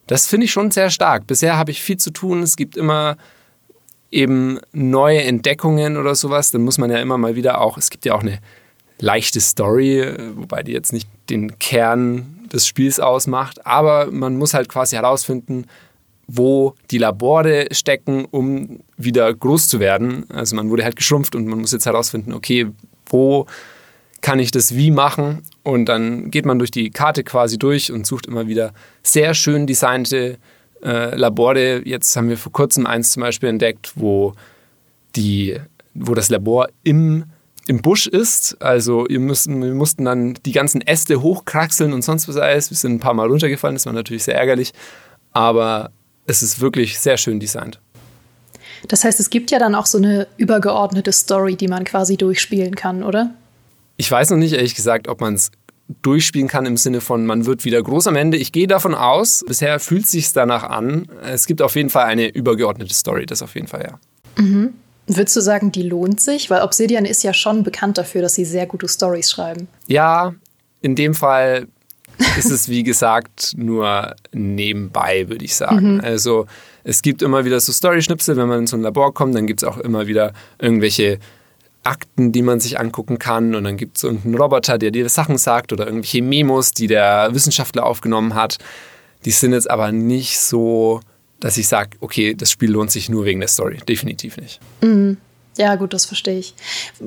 das 0.09 0.25
finde 0.25 0.45
ich 0.45 0.51
schon 0.51 0.71
sehr 0.71 0.89
stark. 0.89 1.27
Bisher 1.27 1.55
habe 1.55 1.69
ich 1.69 1.83
viel 1.83 1.97
zu 1.97 2.09
tun. 2.09 2.41
Es 2.41 2.55
gibt 2.55 2.75
immer 2.75 3.15
eben 4.09 4.59
neue 4.73 5.21
Entdeckungen 5.21 5.97
oder 5.97 6.15
sowas. 6.15 6.49
Dann 6.49 6.63
muss 6.63 6.79
man 6.79 6.89
ja 6.89 6.97
immer 6.97 7.19
mal 7.19 7.35
wieder 7.35 7.61
auch, 7.61 7.77
es 7.77 7.91
gibt 7.91 8.05
ja 8.05 8.15
auch 8.15 8.21
eine 8.21 8.39
leichte 8.97 9.39
Story, 9.39 10.03
wobei 10.35 10.63
die 10.63 10.71
jetzt 10.71 10.93
nicht 10.93 11.07
den 11.29 11.59
Kern 11.59 12.39
des 12.51 12.65
Spiels 12.65 12.99
ausmacht, 12.99 13.63
aber 13.67 14.07
man 14.11 14.35
muss 14.35 14.55
halt 14.55 14.67
quasi 14.67 14.95
herausfinden, 14.95 15.65
wo 16.25 16.73
die 16.89 16.97
Labore 16.97 17.67
stecken, 17.71 18.25
um 18.25 18.79
wieder 18.97 19.31
groß 19.31 19.67
zu 19.67 19.79
werden. 19.79 20.25
Also 20.31 20.55
man 20.55 20.71
wurde 20.71 20.83
halt 20.83 20.95
geschrumpft 20.95 21.35
und 21.35 21.45
man 21.45 21.59
muss 21.59 21.71
jetzt 21.71 21.85
herausfinden, 21.85 22.33
okay, 22.33 22.65
wo 23.05 23.45
kann 24.21 24.39
ich 24.39 24.49
das 24.49 24.75
wie 24.75 24.89
machen? 24.89 25.43
Und 25.69 25.85
dann 25.85 26.31
geht 26.31 26.45
man 26.45 26.59
durch 26.59 26.71
die 26.71 26.89
Karte 26.89 27.23
quasi 27.23 27.57
durch 27.57 27.91
und 27.91 28.05
sucht 28.05 28.25
immer 28.25 28.47
wieder 28.47 28.73
sehr 29.03 29.33
schön 29.33 29.67
designte 29.67 30.37
äh, 30.83 31.15
Labore. 31.15 31.81
Jetzt 31.85 32.15
haben 32.15 32.29
wir 32.29 32.37
vor 32.37 32.51
kurzem 32.51 32.85
eins 32.85 33.11
zum 33.11 33.21
Beispiel 33.21 33.49
entdeckt, 33.49 33.93
wo, 33.95 34.33
die, 35.15 35.57
wo 35.93 36.13
das 36.13 36.29
Labor 36.29 36.69
im, 36.83 37.25
im 37.67 37.81
Busch 37.81 38.07
ist. 38.07 38.61
Also 38.61 39.05
wir 39.09 39.19
mussten, 39.19 39.61
wir 39.61 39.73
mussten 39.73 40.05
dann 40.05 40.35
die 40.45 40.51
ganzen 40.51 40.81
Äste 40.81 41.21
hochkraxeln 41.21 41.93
und 41.93 42.03
sonst 42.03 42.27
was 42.27 42.37
alles. 42.37 42.69
Wir 42.69 42.77
sind 42.77 42.93
ein 42.93 42.99
paar 42.99 43.13
Mal 43.13 43.27
runtergefallen, 43.27 43.75
das 43.75 43.85
war 43.85 43.93
natürlich 43.93 44.23
sehr 44.23 44.35
ärgerlich. 44.35 44.73
Aber 45.31 45.91
es 46.25 46.43
ist 46.43 46.59
wirklich 46.61 46.99
sehr 46.99 47.17
schön 47.17 47.39
designt. 47.39 47.79
Das 48.87 49.03
heißt, 49.03 49.19
es 49.19 49.29
gibt 49.29 49.51
ja 49.51 49.59
dann 49.59 49.75
auch 49.75 49.85
so 49.85 49.97
eine 49.97 50.27
übergeordnete 50.37 51.11
Story, 51.11 51.55
die 51.55 51.67
man 51.67 51.83
quasi 51.83 52.17
durchspielen 52.17 52.75
kann, 52.75 53.03
oder? 53.03 53.31
Ich 53.97 54.09
weiß 54.09 54.29
noch 54.29 54.37
nicht, 54.37 54.53
ehrlich 54.53 54.75
gesagt, 54.75 55.09
ob 55.09 55.19
man 55.19 55.33
es 55.33 55.51
durchspielen 56.01 56.47
kann 56.47 56.65
im 56.65 56.77
Sinne 56.77 57.01
von, 57.01 57.25
man 57.25 57.45
wird 57.45 57.65
wieder 57.65 57.81
groß 57.81 58.07
am 58.07 58.15
Ende. 58.15 58.37
Ich 58.37 58.51
gehe 58.51 58.67
davon 58.67 58.93
aus, 58.93 59.43
bisher 59.47 59.79
fühlt 59.79 60.05
es 60.05 60.11
sich 60.11 60.31
danach 60.31 60.63
an. 60.63 61.07
Es 61.23 61.47
gibt 61.47 61.61
auf 61.61 61.75
jeden 61.75 61.89
Fall 61.89 62.05
eine 62.05 62.27
übergeordnete 62.27 62.93
Story, 62.93 63.25
das 63.25 63.41
auf 63.41 63.55
jeden 63.55 63.67
Fall, 63.67 63.83
ja. 63.83 64.43
Mhm. 64.43 64.73
Würdest 65.07 65.35
du 65.35 65.41
sagen, 65.41 65.71
die 65.71 65.81
lohnt 65.81 66.21
sich? 66.21 66.51
Weil 66.51 66.61
Obsidian 66.61 67.05
ist 67.05 67.23
ja 67.23 67.33
schon 67.33 67.63
bekannt 67.63 67.97
dafür, 67.97 68.21
dass 68.21 68.35
sie 68.35 68.45
sehr 68.45 68.67
gute 68.67 68.87
Stories 68.87 69.31
schreiben. 69.31 69.67
Ja, 69.87 70.35
in 70.81 70.95
dem 70.95 71.15
Fall 71.15 71.67
ist 72.37 72.51
es, 72.51 72.69
wie 72.69 72.83
gesagt, 72.83 73.53
nur 73.57 74.15
nebenbei, 74.31 75.27
würde 75.27 75.43
ich 75.43 75.55
sagen. 75.55 75.95
Mhm. 75.95 76.01
Also 76.01 76.45
es 76.83 77.01
gibt 77.01 77.23
immer 77.23 77.43
wieder 77.43 77.59
so 77.59 77.71
Story-Schnipsel, 77.71 78.37
wenn 78.37 78.47
man 78.47 78.59
in 78.59 78.67
so 78.67 78.77
ein 78.77 78.81
Labor 78.83 79.11
kommt, 79.13 79.33
dann 79.33 79.47
gibt 79.47 79.63
es 79.63 79.67
auch 79.67 79.79
immer 79.79 80.05
wieder 80.05 80.33
irgendwelche 80.59 81.17
Akten, 81.89 82.31
die 82.31 82.41
man 82.41 82.59
sich 82.59 82.79
angucken 82.79 83.19
kann 83.19 83.55
und 83.55 83.63
dann 83.63 83.75
gibt 83.75 83.97
es 83.97 84.03
irgendeinen 84.03 84.35
Roboter, 84.35 84.77
der 84.77 84.91
dir 84.91 85.09
Sachen 85.09 85.37
sagt 85.37 85.73
oder 85.73 85.85
irgendwelche 85.85 86.21
Memos, 86.21 86.71
die 86.71 86.87
der 86.87 87.33
Wissenschaftler 87.33 87.85
aufgenommen 87.85 88.35
hat. 88.35 88.57
Die 89.25 89.31
sind 89.31 89.53
jetzt 89.53 89.69
aber 89.69 89.91
nicht 89.91 90.39
so, 90.39 91.01
dass 91.39 91.57
ich 91.57 91.67
sage, 91.67 91.97
okay, 91.99 92.35
das 92.35 92.51
Spiel 92.51 92.71
lohnt 92.71 92.91
sich 92.91 93.09
nur 93.09 93.25
wegen 93.25 93.39
der 93.39 93.49
Story. 93.49 93.79
Definitiv 93.87 94.37
nicht. 94.37 94.59
Mhm. 94.81 95.17
Ja, 95.57 95.75
gut, 95.75 95.93
das 95.93 96.05
verstehe 96.05 96.39
ich. 96.39 96.53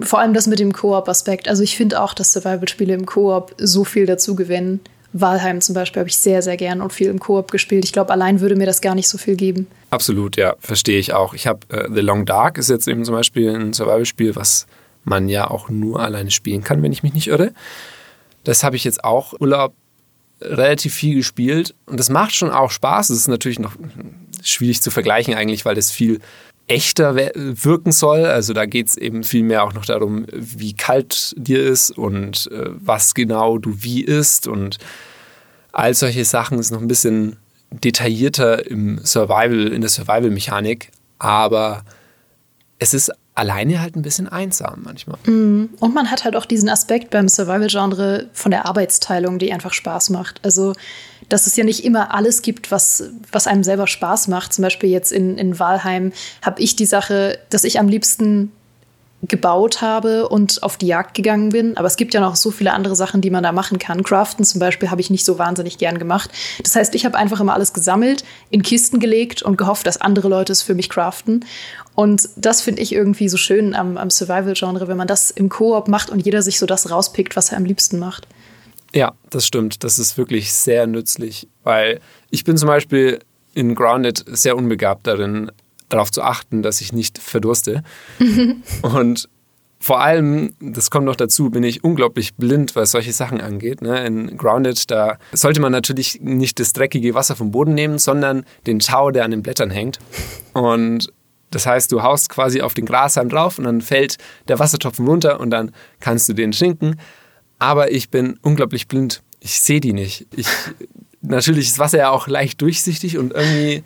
Vor 0.00 0.18
allem 0.18 0.34
das 0.34 0.46
mit 0.46 0.58
dem 0.58 0.72
Koop-Aspekt. 0.72 1.48
Also 1.48 1.62
ich 1.62 1.76
finde 1.76 2.02
auch, 2.02 2.12
dass 2.12 2.32
Survival-Spiele 2.32 2.92
im 2.92 3.06
Koop 3.06 3.54
so 3.56 3.84
viel 3.84 4.04
dazu 4.04 4.34
gewinnen. 4.34 4.80
Valheim 5.12 5.60
zum 5.60 5.74
Beispiel 5.74 6.00
habe 6.00 6.08
ich 6.08 6.16
sehr, 6.16 6.42
sehr 6.42 6.56
gern 6.56 6.80
und 6.80 6.92
viel 6.92 7.08
im 7.08 7.18
Koop 7.18 7.50
gespielt. 7.50 7.84
Ich 7.84 7.92
glaube, 7.92 8.12
allein 8.12 8.40
würde 8.40 8.56
mir 8.56 8.66
das 8.66 8.80
gar 8.80 8.94
nicht 8.94 9.08
so 9.08 9.18
viel 9.18 9.36
geben. 9.36 9.66
Absolut, 9.90 10.36
ja, 10.36 10.56
verstehe 10.58 10.98
ich 10.98 11.12
auch. 11.12 11.34
Ich 11.34 11.46
habe 11.46 11.60
äh, 11.68 11.88
The 11.92 12.00
Long 12.00 12.24
Dark 12.24 12.58
ist 12.58 12.70
jetzt 12.70 12.88
eben 12.88 13.04
zum 13.04 13.14
Beispiel 13.14 13.54
ein 13.54 13.72
Survival-Spiel, 13.72 14.36
was 14.36 14.66
man 15.04 15.28
ja 15.28 15.50
auch 15.50 15.68
nur 15.68 16.00
alleine 16.00 16.30
spielen 16.30 16.62
kann, 16.62 16.82
wenn 16.82 16.92
ich 16.92 17.02
mich 17.02 17.12
nicht 17.12 17.28
irre. 17.28 17.52
Das 18.44 18.64
habe 18.64 18.76
ich 18.76 18.84
jetzt 18.84 19.04
auch 19.04 19.34
Urlaub 19.40 19.74
relativ 20.40 20.94
viel 20.94 21.16
gespielt 21.16 21.74
und 21.86 22.00
das 22.00 22.08
macht 22.10 22.34
schon 22.34 22.50
auch 22.50 22.70
Spaß. 22.70 23.10
Es 23.10 23.18
ist 23.18 23.28
natürlich 23.28 23.58
noch 23.58 23.76
schwierig 24.42 24.82
zu 24.82 24.90
vergleichen 24.90 25.34
eigentlich, 25.34 25.64
weil 25.64 25.74
das 25.74 25.90
viel 25.90 26.20
echter 26.66 27.16
wirken 27.16 27.92
soll. 27.92 28.24
Also 28.24 28.52
da 28.52 28.66
geht 28.66 28.88
es 28.88 28.96
eben 28.96 29.24
viel 29.24 29.42
mehr 29.42 29.64
auch 29.64 29.72
noch 29.72 29.84
darum, 29.84 30.26
wie 30.32 30.74
kalt 30.74 31.34
dir 31.36 31.62
ist 31.62 31.90
und 31.90 32.50
äh, 32.52 32.70
was 32.70 33.14
genau 33.14 33.58
du 33.58 33.82
wie 33.82 34.02
isst 34.02 34.46
und 34.46 34.78
all 35.72 35.94
solche 35.94 36.24
Sachen 36.24 36.58
ist 36.58 36.70
noch 36.70 36.80
ein 36.80 36.88
bisschen 36.88 37.36
detaillierter 37.70 38.70
im 38.70 39.04
Survival, 39.04 39.68
in 39.68 39.80
der 39.80 39.90
Survival-Mechanik, 39.90 40.90
aber 41.18 41.84
es 42.78 42.94
ist 42.94 43.12
alleine 43.34 43.80
halt 43.80 43.96
ein 43.96 44.02
bisschen 44.02 44.28
einsam 44.28 44.82
manchmal. 44.84 45.18
Mm. 45.24 45.70
Und 45.80 45.94
man 45.94 46.10
hat 46.10 46.24
halt 46.24 46.36
auch 46.36 46.44
diesen 46.44 46.68
Aspekt 46.68 47.10
beim 47.10 47.28
Survival-Genre 47.28 48.28
von 48.32 48.50
der 48.50 48.66
Arbeitsteilung, 48.66 49.38
die 49.38 49.52
einfach 49.52 49.72
Spaß 49.72 50.10
macht. 50.10 50.40
Also, 50.44 50.74
dass 51.28 51.46
es 51.46 51.56
ja 51.56 51.64
nicht 51.64 51.84
immer 51.84 52.14
alles 52.14 52.42
gibt, 52.42 52.70
was, 52.70 53.04
was 53.30 53.46
einem 53.46 53.64
selber 53.64 53.86
Spaß 53.86 54.28
macht. 54.28 54.52
Zum 54.52 54.62
Beispiel 54.62 54.90
jetzt 54.90 55.12
in, 55.12 55.38
in 55.38 55.58
Walheim 55.58 56.12
habe 56.42 56.60
ich 56.60 56.76
die 56.76 56.86
Sache, 56.86 57.38
dass 57.48 57.64
ich 57.64 57.78
am 57.78 57.88
liebsten 57.88 58.52
gebaut 59.22 59.80
habe 59.80 60.28
und 60.28 60.62
auf 60.64 60.76
die 60.76 60.88
Jagd 60.88 61.14
gegangen 61.14 61.50
bin. 61.50 61.76
Aber 61.76 61.86
es 61.86 61.96
gibt 61.96 62.12
ja 62.12 62.20
noch 62.20 62.34
so 62.34 62.50
viele 62.50 62.72
andere 62.72 62.96
Sachen, 62.96 63.20
die 63.20 63.30
man 63.30 63.44
da 63.44 63.52
machen 63.52 63.78
kann. 63.78 64.02
Craften 64.02 64.44
zum 64.44 64.58
Beispiel 64.58 64.90
habe 64.90 65.00
ich 65.00 65.10
nicht 65.10 65.24
so 65.24 65.38
wahnsinnig 65.38 65.78
gern 65.78 65.98
gemacht. 65.98 66.30
Das 66.62 66.74
heißt, 66.74 66.94
ich 66.96 67.04
habe 67.04 67.16
einfach 67.16 67.40
immer 67.40 67.54
alles 67.54 67.72
gesammelt, 67.72 68.24
in 68.50 68.62
Kisten 68.62 68.98
gelegt 68.98 69.42
und 69.42 69.56
gehofft, 69.56 69.86
dass 69.86 70.00
andere 70.00 70.28
Leute 70.28 70.52
es 70.52 70.62
für 70.62 70.74
mich 70.74 70.88
craften. 70.88 71.44
Und 71.94 72.28
das 72.36 72.62
finde 72.62 72.82
ich 72.82 72.92
irgendwie 72.92 73.28
so 73.28 73.36
schön 73.36 73.74
am, 73.74 73.96
am 73.96 74.10
Survival-Genre, 74.10 74.88
wenn 74.88 74.96
man 74.96 75.06
das 75.06 75.30
im 75.30 75.48
Koop 75.48 75.86
macht 75.86 76.10
und 76.10 76.20
jeder 76.20 76.42
sich 76.42 76.58
so 76.58 76.66
das 76.66 76.90
rauspickt, 76.90 77.36
was 77.36 77.52
er 77.52 77.58
am 77.58 77.64
liebsten 77.64 77.98
macht. 77.98 78.26
Ja, 78.94 79.12
das 79.30 79.46
stimmt. 79.46 79.84
Das 79.84 79.98
ist 79.98 80.18
wirklich 80.18 80.52
sehr 80.52 80.86
nützlich, 80.86 81.48
weil 81.62 82.00
ich 82.30 82.44
bin 82.44 82.56
zum 82.56 82.66
Beispiel 82.66 83.20
in 83.54 83.74
Grounded 83.74 84.24
sehr 84.26 84.56
unbegabt 84.56 85.06
darin, 85.06 85.50
darauf 85.92 86.10
zu 86.10 86.22
achten, 86.22 86.62
dass 86.62 86.80
ich 86.80 86.92
nicht 86.92 87.18
verdurste. 87.18 87.82
Und 88.82 89.28
vor 89.82 90.00
allem, 90.00 90.54
das 90.60 90.92
kommt 90.92 91.06
noch 91.06 91.16
dazu, 91.16 91.50
bin 91.50 91.64
ich 91.64 91.82
unglaublich 91.82 92.34
blind, 92.36 92.76
was 92.76 92.92
solche 92.92 93.12
Sachen 93.12 93.40
angeht. 93.40 93.82
Ne? 93.82 94.06
In 94.06 94.36
Grounded, 94.36 94.90
da 94.92 95.18
sollte 95.32 95.60
man 95.60 95.72
natürlich 95.72 96.20
nicht 96.20 96.60
das 96.60 96.72
dreckige 96.72 97.14
Wasser 97.14 97.34
vom 97.34 97.50
Boden 97.50 97.74
nehmen, 97.74 97.98
sondern 97.98 98.44
den 98.66 98.78
Tau, 98.78 99.10
der 99.10 99.24
an 99.24 99.32
den 99.32 99.42
Blättern 99.42 99.70
hängt. 99.70 99.98
Und 100.52 101.12
das 101.50 101.66
heißt, 101.66 101.90
du 101.90 102.02
haust 102.02 102.28
quasi 102.28 102.62
auf 102.62 102.74
den 102.74 102.86
Grashalm 102.86 103.28
drauf 103.28 103.58
und 103.58 103.64
dann 103.64 103.80
fällt 103.80 104.18
der 104.46 104.60
Wassertropfen 104.60 105.06
runter 105.06 105.40
und 105.40 105.50
dann 105.50 105.72
kannst 105.98 106.28
du 106.28 106.32
den 106.32 106.52
trinken. 106.52 107.00
Aber 107.58 107.90
ich 107.90 108.08
bin 108.08 108.38
unglaublich 108.42 108.86
blind. 108.86 109.22
Ich 109.40 109.60
sehe 109.60 109.80
die 109.80 109.92
nicht. 109.92 110.28
Ich, 110.36 110.46
natürlich 111.22 111.66
ist 111.66 111.80
Wasser 111.80 111.98
ja 111.98 112.10
auch 112.10 112.28
leicht 112.28 112.60
durchsichtig 112.60 113.18
und 113.18 113.32
irgendwie 113.32 113.82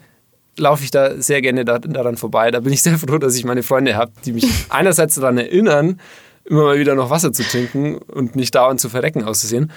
laufe 0.56 0.84
ich 0.84 0.90
da 0.90 1.20
sehr 1.20 1.42
gerne 1.42 1.64
da, 1.64 1.78
daran 1.78 2.16
vorbei. 2.16 2.50
Da 2.50 2.60
bin 2.60 2.72
ich 2.72 2.82
sehr 2.82 2.98
froh, 2.98 3.18
dass 3.18 3.36
ich 3.36 3.44
meine 3.44 3.62
Freunde 3.62 3.96
habe, 3.96 4.12
die 4.24 4.32
mich 4.32 4.46
einerseits 4.68 5.14
daran 5.14 5.38
erinnern, 5.38 6.00
immer 6.44 6.64
mal 6.64 6.78
wieder 6.78 6.94
noch 6.94 7.10
Wasser 7.10 7.32
zu 7.32 7.42
trinken 7.42 7.96
und 7.96 8.36
nicht 8.36 8.54
dauernd 8.54 8.80
zu 8.80 8.88
verrecken 8.88 9.24
auszusehen. 9.24 9.72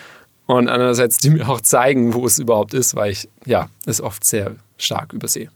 Und 0.46 0.68
andererseits, 0.68 1.18
die 1.18 1.30
mir 1.30 1.48
auch 1.48 1.62
zeigen, 1.62 2.14
wo 2.14 2.26
es 2.26 2.40
überhaupt 2.40 2.74
ist, 2.74 2.96
weil 2.96 3.12
ich 3.12 3.30
ja 3.46 3.70
es 3.86 4.02
oft 4.02 4.24
sehr 4.24 4.56
stark 4.78 5.14
übersehe. 5.14 5.50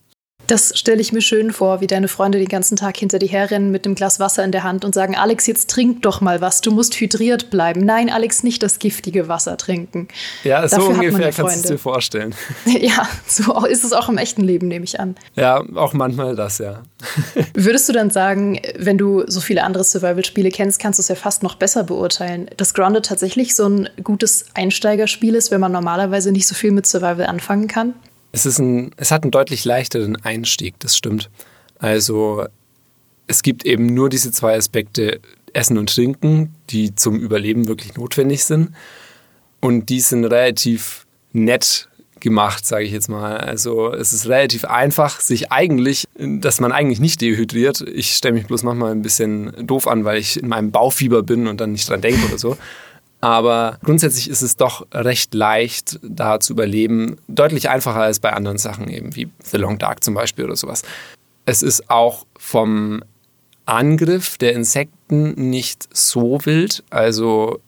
Das 0.48 0.78
stelle 0.78 1.02
ich 1.02 1.14
mir 1.14 1.22
schön 1.22 1.52
vor, 1.52 1.82
wie 1.82 1.88
deine 1.88 2.08
Freunde 2.08 2.38
den 2.38 2.48
ganzen 2.48 2.76
Tag 2.76 2.98
hinter 2.98 3.20
dir 3.20 3.30
herrennen 3.30 3.72
mit 3.72 3.86
dem 3.86 3.96
Glas 3.96 4.20
Wasser 4.20 4.44
in 4.44 4.52
der 4.52 4.64
Hand 4.64 4.84
und 4.84 4.94
sagen, 4.94 5.16
Alex, 5.16 5.48
jetzt 5.48 5.70
trink 5.70 6.02
doch 6.02 6.22
mal 6.22 6.42
was, 6.42 6.62
du 6.62 6.72
musst 6.72 7.00
hydriert 7.00 7.50
bleiben. 7.50 7.82
Nein, 7.82 8.10
Alex, 8.10 8.44
nicht 8.44 8.62
das 8.62 8.80
giftige 8.80 9.28
Wasser 9.28 9.58
trinken. 9.58 10.08
Ja, 10.44 10.68
so 10.68 10.78
Dafür 10.78 10.90
ungefähr 10.96 11.32
kannst 11.32 11.56
du 11.56 11.60
es 11.62 11.68
dir 11.68 11.78
vorstellen. 11.78 12.36
Ja, 12.84 13.08
so 13.26 13.66
ist 13.66 13.84
es 13.84 13.94
auch 13.94 14.10
im 14.10 14.18
echten 14.18 14.42
Leben, 14.42 14.68
nehme 14.68 14.84
ich 14.84 15.00
an. 15.00 15.16
Ja, 15.36 15.64
auch 15.76 15.94
manchmal 15.94 16.36
das, 16.36 16.58
ja. 16.58 16.82
Würdest 17.54 17.88
du 17.88 17.94
dann 17.94 18.10
sagen, 18.10 18.60
wenn 18.78 18.98
du 18.98 19.24
so 19.28 19.40
viele 19.40 19.64
andere 19.64 19.84
Survival-Spiele 19.84 20.50
kennst, 20.50 20.80
kannst 20.80 21.00
du 21.00 21.02
es 21.02 21.08
ja 21.08 21.16
fast 21.16 21.44
noch 21.44 21.56
besser 21.56 21.84
beurteilen, 21.84 22.50
dass 22.58 22.74
Grounded 22.74 23.06
tatsächlich 23.06 23.56
so 23.56 23.68
ein 23.68 23.90
gutes 24.04 24.46
Einsteigerspiel 24.54 25.36
ist, 25.36 25.52
wenn 25.52 25.62
man 25.62 25.72
normalerweise 25.72 26.32
nicht 26.32 26.48
so 26.48 26.56
viel 26.56 26.72
mit 26.72 26.86
Survival 26.86 27.26
anfangen 27.26 27.68
kann? 27.68 27.94
Es, 28.34 28.46
ist 28.46 28.60
ein, 28.60 28.92
es 28.98 29.12
hat 29.12 29.24
einen 29.24 29.32
deutlich 29.32 29.63
leichteren 29.63 30.18
Einstieg, 30.18 30.75
das 30.80 30.98
stimmt. 30.98 31.30
Also 31.80 32.46
es 33.28 33.44
gibt 33.44 33.66
eben 33.66 33.94
nur 33.94 34.10
diese 34.10 34.32
zwei 34.32 34.58
Aspekte, 34.58 35.22
Essen 35.54 35.78
und 35.78 35.94
Trinken, 35.94 36.54
die 36.70 36.96
zum 36.96 37.20
Überleben 37.20 37.68
wirklich 37.68 37.96
notwendig 37.96 38.44
sind. 38.44 38.72
Und 39.62 39.90
die 39.90 40.02
sind 40.02 40.25
relativ 40.25 41.06
nett 41.32 41.88
gemacht, 42.20 42.66
sage 42.66 42.86
ich 42.86 42.92
jetzt 42.92 43.10
mal. 43.10 43.38
Also 43.38 43.94
es 43.94 44.13
ist 44.13 44.28
relativ 44.28 44.66
einfach, 44.66 45.20
sich 45.20 45.52
eigentlich, 45.52 46.06
dass 46.18 46.60
man 46.60 46.72
eigentlich 46.72 47.00
nicht 47.00 47.22
dehydriert. 47.22 47.82
Ich 47.82 48.13
stelle 48.13 48.34
mich 48.34 48.48
bloß 48.48 48.63
manchmal 48.63 48.92
ein 48.92 49.02
bisschen 49.02 49.54
doof 49.68 49.88
an, 49.88 50.06
weil 50.06 50.18
ich 50.18 50.42
in 50.42 50.48
meinem 50.48 50.72
Baufieber 50.72 51.22
bin 51.22 51.48
und 51.48 51.62
dann 51.62 51.74
nicht 51.74 51.88
dran 51.88 52.02
denke 52.02 52.25
oder 52.25 52.40
so. 52.40 52.58
Aber 53.24 53.80
grundsätzlich 53.86 54.30
ist 54.30 54.42
es 54.42 54.58
doch 54.58 54.86
recht 54.94 55.34
leicht, 55.34 55.98
da 56.03 56.42
zu 56.42 56.51
überleben. 56.51 57.15
Deutlich 57.30 57.70
einfacher 57.70 58.01
als 58.01 58.20
bei 58.20 58.34
anderen 58.34 58.58
Sachen, 58.58 58.89
eben 58.89 59.15
wie 59.15 59.30
The 59.46 59.56
Long 59.56 59.80
Dark 59.80 60.03
zum 60.03 60.13
Beispiel 60.13 60.44
oder 60.44 60.58
sowas. 60.58 60.82
Es 61.46 61.62
ist 61.62 61.89
auch 61.89 62.25
vom 62.38 63.01
Angriff 63.65 64.38
der 64.38 64.51
Insekten 64.51 65.50
nicht 65.50 65.88
so 65.96 66.38
wild. 66.44 66.84
Also 66.89 67.62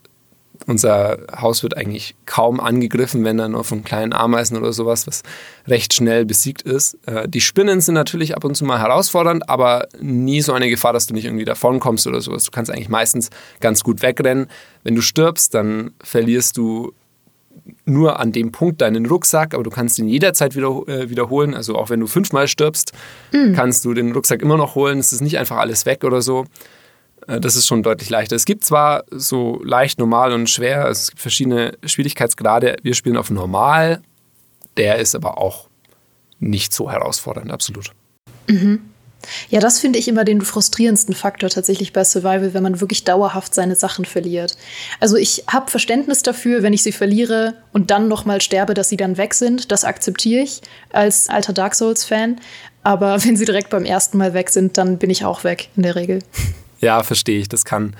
unser 0.67 1.17
Haus 1.39 1.63
wird 1.63 1.77
eigentlich 1.77 2.15
kaum 2.25 2.59
angegriffen, 2.59 3.23
wenn 3.23 3.37
dann 3.37 3.51
nur 3.51 3.63
von 3.63 3.83
kleinen 3.83 4.13
Ameisen 4.13 4.57
oder 4.57 4.73
sowas, 4.73 5.07
was 5.07 5.23
recht 5.67 5.93
schnell 5.93 6.25
besiegt 6.25 6.61
ist. 6.61 6.97
Äh, 7.05 7.27
die 7.27 7.41
Spinnen 7.41 7.81
sind 7.81 7.95
natürlich 7.95 8.35
ab 8.35 8.43
und 8.43 8.55
zu 8.55 8.65
mal 8.65 8.79
herausfordernd, 8.79 9.49
aber 9.49 9.87
nie 9.99 10.41
so 10.41 10.53
eine 10.53 10.69
Gefahr, 10.69 10.93
dass 10.93 11.07
du 11.07 11.13
nicht 11.13 11.25
irgendwie 11.25 11.45
davonkommst 11.45 12.07
oder 12.07 12.21
sowas. 12.21 12.45
Du 12.45 12.51
kannst 12.51 12.71
eigentlich 12.71 12.89
meistens 12.89 13.29
ganz 13.59 13.83
gut 13.83 14.01
wegrennen. 14.01 14.47
Wenn 14.83 14.95
du 14.95 15.01
stirbst, 15.01 15.53
dann 15.53 15.91
verlierst 16.03 16.57
du 16.57 16.93
nur 17.85 18.19
an 18.19 18.31
dem 18.31 18.51
Punkt 18.51 18.81
deinen 18.81 19.05
Rucksack, 19.05 19.53
aber 19.53 19.63
du 19.63 19.69
kannst 19.69 19.97
ihn 19.99 20.07
jederzeit 20.07 20.55
wieder, 20.55 20.83
äh, 20.87 21.09
wiederholen. 21.09 21.53
Also 21.53 21.75
auch 21.75 21.89
wenn 21.89 21.99
du 21.99 22.07
fünfmal 22.07 22.47
stirbst, 22.47 22.93
mhm. 23.31 23.53
kannst 23.53 23.85
du 23.85 23.93
den 23.93 24.11
Rucksack 24.11 24.41
immer 24.41 24.57
noch 24.57 24.75
holen. 24.75 24.99
Es 24.99 25.13
ist 25.13 25.21
nicht 25.21 25.37
einfach 25.37 25.57
alles 25.57 25.85
weg 25.85 26.03
oder 26.03 26.21
so. 26.21 26.45
Äh, 27.27 27.39
das 27.39 27.55
ist 27.55 27.67
schon 27.67 27.83
deutlich 27.83 28.09
leichter. 28.09 28.35
Es 28.35 28.45
gibt 28.45 28.63
zwar 28.63 29.03
so 29.11 29.61
leicht, 29.63 29.99
normal 29.99 30.33
und 30.33 30.49
schwer, 30.49 30.85
also 30.85 30.99
es 30.99 31.09
gibt 31.11 31.21
verschiedene 31.21 31.77
Schwierigkeitsgrade. 31.83 32.77
Wir 32.81 32.93
spielen 32.93 33.17
auf 33.17 33.29
normal, 33.29 34.01
der 34.77 34.97
ist 34.97 35.15
aber 35.15 35.37
auch 35.37 35.69
nicht 36.39 36.73
so 36.73 36.91
herausfordernd, 36.91 37.51
absolut. 37.51 37.91
Mhm. 38.47 38.81
Ja, 39.49 39.59
das 39.59 39.79
finde 39.79 39.97
ich 39.97 40.07
immer 40.07 40.23
den 40.23 40.41
frustrierendsten 40.41 41.15
Faktor 41.15 41.49
tatsächlich 41.49 41.93
bei 41.93 42.03
Survival, 42.03 42.53
wenn 42.53 42.61
man 42.61 42.79
wirklich 42.79 43.05
dauerhaft 43.05 43.55
seine 43.55 43.75
Sachen 43.75 44.05
verliert. 44.05 44.55
Also 44.99 45.17
ich 45.17 45.45
habe 45.47 45.71
Verständnis 45.71 46.21
dafür, 46.21 46.61
wenn 46.61 46.73
ich 46.73 46.83
sie 46.83 46.91
verliere 46.91 47.55
und 47.73 47.89
dann 47.89 48.07
nochmal 48.07 48.39
sterbe, 48.41 48.75
dass 48.75 48.89
sie 48.89 48.97
dann 48.97 49.17
weg 49.17 49.33
sind. 49.33 49.71
Das 49.71 49.83
akzeptiere 49.83 50.43
ich 50.43 50.61
als 50.91 51.27
alter 51.29 51.53
Dark 51.53 51.73
Souls-Fan. 51.73 52.39
Aber 52.83 53.23
wenn 53.23 53.35
sie 53.35 53.45
direkt 53.45 53.69
beim 53.69 53.85
ersten 53.85 54.17
Mal 54.19 54.35
weg 54.35 54.49
sind, 54.49 54.77
dann 54.77 54.99
bin 54.99 55.09
ich 55.09 55.25
auch 55.25 55.43
weg 55.43 55.69
in 55.75 55.83
der 55.83 55.95
Regel. 55.95 56.19
Ja, 56.79 57.03
verstehe 57.03 57.39
ich. 57.39 57.49
Das 57.49 57.65
kann 57.65 57.95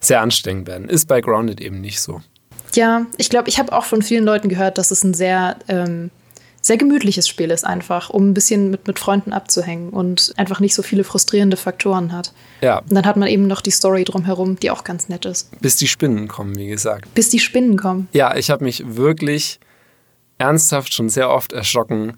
sehr 0.00 0.20
anstrengend 0.20 0.66
werden. 0.66 0.88
Ist 0.88 1.06
bei 1.06 1.20
Grounded 1.20 1.60
eben 1.60 1.80
nicht 1.80 2.00
so. 2.00 2.22
Ja, 2.74 3.06
ich 3.16 3.28
glaube, 3.30 3.48
ich 3.48 3.58
habe 3.58 3.72
auch 3.72 3.84
von 3.84 4.02
vielen 4.02 4.24
Leuten 4.24 4.48
gehört, 4.48 4.78
dass 4.78 4.90
es 4.90 5.04
ein 5.04 5.14
sehr, 5.14 5.56
ähm, 5.68 6.10
sehr 6.62 6.76
gemütliches 6.76 7.26
Spiel 7.26 7.50
ist, 7.50 7.64
einfach, 7.64 8.10
um 8.10 8.30
ein 8.30 8.34
bisschen 8.34 8.70
mit, 8.70 8.86
mit 8.86 8.98
Freunden 8.98 9.32
abzuhängen 9.32 9.90
und 9.90 10.32
einfach 10.36 10.60
nicht 10.60 10.74
so 10.74 10.82
viele 10.82 11.04
frustrierende 11.04 11.56
Faktoren 11.56 12.12
hat. 12.12 12.32
Ja. 12.60 12.78
Und 12.80 12.92
dann 12.92 13.06
hat 13.06 13.16
man 13.16 13.28
eben 13.28 13.46
noch 13.46 13.60
die 13.60 13.70
Story 13.70 14.04
drumherum, 14.04 14.56
die 14.56 14.70
auch 14.70 14.84
ganz 14.84 15.08
nett 15.08 15.24
ist. 15.24 15.50
Bis 15.60 15.76
die 15.76 15.88
Spinnen 15.88 16.28
kommen, 16.28 16.56
wie 16.56 16.68
gesagt. 16.68 17.12
Bis 17.14 17.30
die 17.30 17.38
Spinnen 17.38 17.76
kommen. 17.76 18.08
Ja, 18.12 18.36
ich 18.36 18.50
habe 18.50 18.64
mich 18.64 18.82
wirklich 18.86 19.58
ernsthaft 20.38 20.94
schon 20.94 21.08
sehr 21.08 21.30
oft 21.30 21.52
erschrocken. 21.52 22.16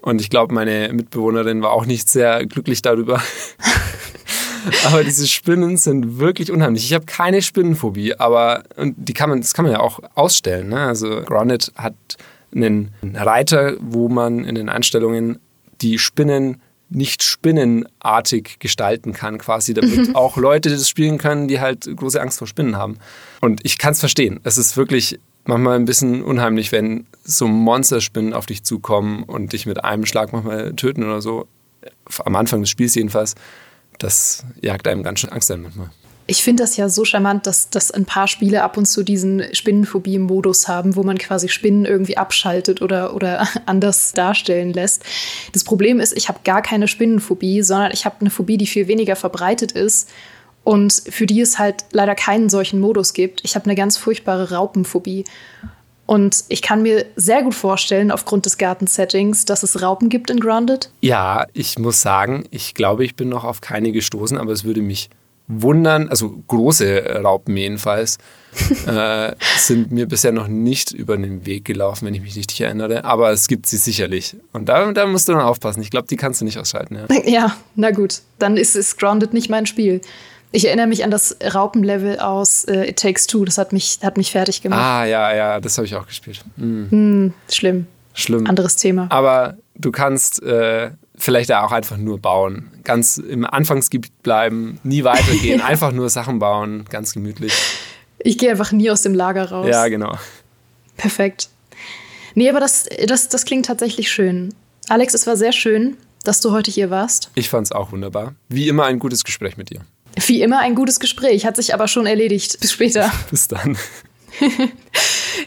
Und 0.00 0.20
ich 0.20 0.30
glaube, 0.30 0.54
meine 0.54 0.92
Mitbewohnerin 0.92 1.60
war 1.62 1.72
auch 1.72 1.86
nicht 1.86 2.08
sehr 2.08 2.46
glücklich 2.46 2.82
darüber. 2.82 3.20
aber 4.86 5.04
diese 5.04 5.26
Spinnen 5.26 5.76
sind 5.76 6.18
wirklich 6.18 6.50
unheimlich. 6.50 6.84
Ich 6.84 6.94
habe 6.94 7.06
keine 7.06 7.42
Spinnenphobie, 7.42 8.14
aber 8.14 8.64
und 8.76 8.94
die 8.96 9.14
kann 9.14 9.30
man, 9.30 9.40
das 9.40 9.54
kann 9.54 9.64
man 9.64 9.72
ja 9.72 9.80
auch 9.80 10.00
ausstellen. 10.14 10.68
Ne? 10.68 10.80
Also 10.80 11.22
Grounded 11.22 11.72
hat 11.76 11.94
einen 12.54 12.92
Reiter, 13.02 13.74
wo 13.80 14.08
man 14.08 14.44
in 14.44 14.54
den 14.54 14.68
Einstellungen 14.68 15.38
die 15.80 15.98
Spinnen 15.98 16.60
nicht 16.90 17.22
spinnenartig 17.22 18.58
gestalten 18.60 19.12
kann, 19.12 19.38
quasi, 19.38 19.74
damit 19.74 20.14
auch 20.14 20.36
Leute 20.36 20.70
das 20.70 20.88
spielen 20.88 21.18
können, 21.18 21.48
die 21.48 21.60
halt 21.60 21.88
große 21.94 22.20
Angst 22.20 22.38
vor 22.38 22.46
Spinnen 22.46 22.76
haben. 22.76 22.98
Und 23.40 23.60
ich 23.64 23.78
kann 23.78 23.92
es 23.92 24.00
verstehen. 24.00 24.40
Es 24.44 24.56
ist 24.56 24.76
wirklich 24.76 25.18
manchmal 25.44 25.76
ein 25.76 25.84
bisschen 25.84 26.22
unheimlich, 26.22 26.72
wenn 26.72 27.06
so 27.24 27.46
Monsterspinnen 27.46 28.32
auf 28.32 28.46
dich 28.46 28.64
zukommen 28.64 29.22
und 29.24 29.52
dich 29.52 29.66
mit 29.66 29.84
einem 29.84 30.06
Schlag 30.06 30.32
manchmal 30.32 30.74
töten 30.74 31.04
oder 31.04 31.20
so. 31.20 31.46
Am 32.24 32.36
Anfang 32.36 32.60
des 32.60 32.70
Spiels 32.70 32.94
jedenfalls. 32.94 33.34
Das 33.98 34.44
jagt 34.62 34.86
einem 34.86 35.02
ganz 35.02 35.20
schön 35.20 35.30
Angst 35.30 35.50
ein 35.50 35.62
manchmal. 35.62 35.90
Ich 36.30 36.42
finde 36.42 36.62
das 36.62 36.76
ja 36.76 36.90
so 36.90 37.06
charmant, 37.06 37.46
dass, 37.46 37.70
dass 37.70 37.90
ein 37.90 38.04
paar 38.04 38.28
Spiele 38.28 38.62
ab 38.62 38.76
und 38.76 38.84
zu 38.84 39.02
diesen 39.02 39.42
Spinnenphobie-Modus 39.54 40.68
haben, 40.68 40.94
wo 40.94 41.02
man 41.02 41.16
quasi 41.16 41.48
Spinnen 41.48 41.86
irgendwie 41.86 42.18
abschaltet 42.18 42.82
oder, 42.82 43.14
oder 43.14 43.48
anders 43.66 44.12
darstellen 44.12 44.74
lässt. 44.74 45.02
Das 45.52 45.64
Problem 45.64 46.00
ist, 46.00 46.14
ich 46.14 46.28
habe 46.28 46.40
gar 46.44 46.60
keine 46.60 46.86
Spinnenphobie, 46.86 47.62
sondern 47.62 47.92
ich 47.92 48.04
habe 48.04 48.16
eine 48.20 48.28
Phobie, 48.28 48.58
die 48.58 48.66
viel 48.66 48.88
weniger 48.88 49.16
verbreitet 49.16 49.72
ist 49.72 50.10
und 50.64 50.92
für 50.92 51.24
die 51.24 51.40
es 51.40 51.58
halt 51.58 51.86
leider 51.92 52.14
keinen 52.14 52.50
solchen 52.50 52.78
Modus 52.78 53.14
gibt. 53.14 53.40
Ich 53.42 53.54
habe 53.54 53.64
eine 53.64 53.74
ganz 53.74 53.96
furchtbare 53.96 54.52
Raupenphobie. 54.52 55.24
Und 56.08 56.44
ich 56.48 56.62
kann 56.62 56.80
mir 56.80 57.04
sehr 57.16 57.42
gut 57.42 57.54
vorstellen, 57.54 58.10
aufgrund 58.10 58.46
des 58.46 58.56
Gartensettings, 58.56 59.44
dass 59.44 59.62
es 59.62 59.82
Raupen 59.82 60.08
gibt 60.08 60.30
in 60.30 60.40
Grounded. 60.40 60.90
Ja, 61.02 61.46
ich 61.52 61.78
muss 61.78 62.00
sagen, 62.00 62.44
ich 62.50 62.72
glaube, 62.72 63.04
ich 63.04 63.14
bin 63.14 63.28
noch 63.28 63.44
auf 63.44 63.60
keine 63.60 63.92
gestoßen, 63.92 64.38
aber 64.38 64.52
es 64.52 64.64
würde 64.64 64.80
mich 64.80 65.10
wundern, 65.48 66.08
also 66.08 66.42
große 66.48 67.20
Raupen 67.22 67.54
jedenfalls, 67.58 68.16
äh, 68.86 69.32
sind 69.58 69.92
mir 69.92 70.06
bisher 70.06 70.32
noch 70.32 70.48
nicht 70.48 70.92
über 70.92 71.18
den 71.18 71.44
Weg 71.44 71.66
gelaufen, 71.66 72.06
wenn 72.06 72.14
ich 72.14 72.22
mich 72.22 72.36
richtig 72.36 72.62
erinnere. 72.62 73.04
Aber 73.04 73.30
es 73.30 73.46
gibt 73.46 73.66
sie 73.66 73.76
sicherlich. 73.76 74.34
Und 74.54 74.70
da, 74.70 74.90
da 74.92 75.06
musst 75.06 75.28
du 75.28 75.32
dann 75.32 75.42
aufpassen. 75.42 75.82
Ich 75.82 75.90
glaube, 75.90 76.08
die 76.08 76.16
kannst 76.16 76.40
du 76.40 76.46
nicht 76.46 76.58
ausschalten. 76.58 76.94
Ja. 76.94 77.06
ja, 77.26 77.56
na 77.74 77.90
gut. 77.90 78.22
Dann 78.38 78.56
ist 78.56 78.76
es 78.76 78.96
Grounded 78.96 79.34
nicht 79.34 79.50
mein 79.50 79.66
Spiel. 79.66 80.00
Ich 80.50 80.66
erinnere 80.66 80.86
mich 80.86 81.04
an 81.04 81.10
das 81.10 81.36
Raupenlevel 81.54 82.20
aus 82.20 82.64
äh, 82.64 82.88
It 82.90 82.98
Takes 82.98 83.26
Two. 83.26 83.44
Das 83.44 83.58
hat 83.58 83.72
mich, 83.72 83.98
hat 84.02 84.16
mich 84.16 84.30
fertig 84.30 84.62
gemacht. 84.62 84.80
Ah, 84.80 85.04
ja, 85.04 85.34
ja, 85.34 85.60
das 85.60 85.76
habe 85.76 85.86
ich 85.86 85.94
auch 85.94 86.06
gespielt. 86.06 86.42
Mhm. 86.56 86.90
Hm, 86.90 87.34
schlimm. 87.50 87.86
Schlimm. 88.14 88.46
Anderes 88.46 88.76
Thema. 88.76 89.06
Aber 89.10 89.56
du 89.74 89.92
kannst 89.92 90.42
äh, 90.42 90.90
vielleicht 91.16 91.52
auch 91.52 91.72
einfach 91.72 91.96
nur 91.98 92.18
bauen. 92.18 92.70
Ganz 92.82 93.18
im 93.18 93.44
Anfangsgebiet 93.44 94.22
bleiben, 94.22 94.80
nie 94.82 95.04
weitergehen, 95.04 95.60
einfach 95.64 95.92
nur 95.92 96.08
Sachen 96.08 96.38
bauen, 96.38 96.84
ganz 96.88 97.12
gemütlich. 97.12 97.52
Ich 98.18 98.38
gehe 98.38 98.50
einfach 98.50 98.72
nie 98.72 98.90
aus 98.90 99.02
dem 99.02 99.14
Lager 99.14 99.50
raus. 99.50 99.68
Ja, 99.68 99.86
genau. 99.88 100.18
Perfekt. 100.96 101.50
Nee, 102.34 102.48
aber 102.48 102.60
das, 102.60 102.88
das, 103.06 103.28
das 103.28 103.44
klingt 103.44 103.66
tatsächlich 103.66 104.10
schön. 104.10 104.54
Alex, 104.88 105.14
es 105.14 105.26
war 105.26 105.36
sehr 105.36 105.52
schön, 105.52 105.96
dass 106.24 106.40
du 106.40 106.50
heute 106.52 106.70
hier 106.70 106.90
warst. 106.90 107.30
Ich 107.34 107.48
fand 107.48 107.66
es 107.66 107.72
auch 107.72 107.92
wunderbar. 107.92 108.34
Wie 108.48 108.68
immer 108.68 108.84
ein 108.84 108.98
gutes 108.98 109.22
Gespräch 109.24 109.56
mit 109.56 109.70
dir. 109.70 109.80
Wie 110.26 110.42
immer 110.42 110.60
ein 110.60 110.74
gutes 110.74 111.00
Gespräch, 111.00 111.46
hat 111.46 111.56
sich 111.56 111.74
aber 111.74 111.88
schon 111.88 112.06
erledigt. 112.06 112.60
Bis 112.60 112.72
später. 112.72 113.10
Bis 113.30 113.48
dann. 113.48 113.76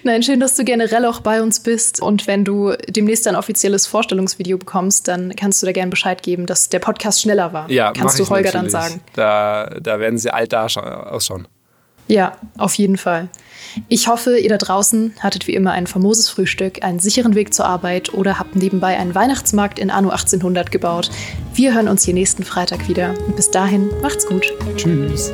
Nein, 0.03 0.23
schön, 0.23 0.39
dass 0.39 0.55
du 0.55 0.63
generell 0.63 1.05
auch 1.05 1.21
bei 1.21 1.41
uns 1.41 1.61
bist. 1.61 2.01
Und 2.01 2.27
wenn 2.27 2.43
du 2.43 2.73
demnächst 2.87 3.27
ein 3.27 3.35
offizielles 3.35 3.87
Vorstellungsvideo 3.87 4.57
bekommst, 4.57 5.07
dann 5.07 5.35
kannst 5.35 5.61
du 5.61 5.65
da 5.65 5.71
gerne 5.71 5.89
Bescheid 5.89 6.21
geben, 6.23 6.45
dass 6.45 6.69
der 6.69 6.79
Podcast 6.79 7.21
schneller 7.21 7.53
war. 7.53 7.69
Ja, 7.69 7.91
kannst 7.91 8.19
du 8.19 8.27
Holger 8.29 8.51
dann 8.51 8.69
sagen. 8.69 9.01
Da, 9.13 9.69
da 9.81 9.99
werden 9.99 10.17
sie 10.17 10.31
alt 10.31 10.53
da 10.53 10.65
ausschauen. 10.65 11.47
Ja, 12.08 12.38
auf 12.58 12.75
jeden 12.75 12.98
Fall. 12.98 13.29
Ich 13.88 14.08
hoffe, 14.08 14.38
ihr 14.38 14.50
da 14.50 14.58
draußen 14.58 15.13
hattet 15.20 15.48
wie 15.48 15.53
immer 15.53 15.72
ein 15.72 15.88
famoses 15.88 16.29
Frühstück, 16.29 16.83
einen 16.83 17.00
sicheren 17.00 17.35
Weg 17.35 17.53
zur 17.53 17.66
Arbeit 17.66 18.14
oder 18.14 18.37
habt 18.40 18.55
nebenbei 18.55 18.98
einen 18.98 19.16
Weihnachtsmarkt 19.16 19.79
in 19.79 19.90
Anno 19.90 20.09
1800 20.09 20.72
gebaut. 20.72 21.09
Wir 21.53 21.74
hören 21.74 21.87
uns 21.87 22.03
hier 22.03 22.14
nächsten 22.14 22.44
Freitag 22.44 22.87
wieder. 22.90 23.14
Und 23.27 23.35
bis 23.35 23.50
dahin, 23.50 23.90
macht's 24.01 24.25
gut. 24.27 24.51
Tschüss. 24.75 25.33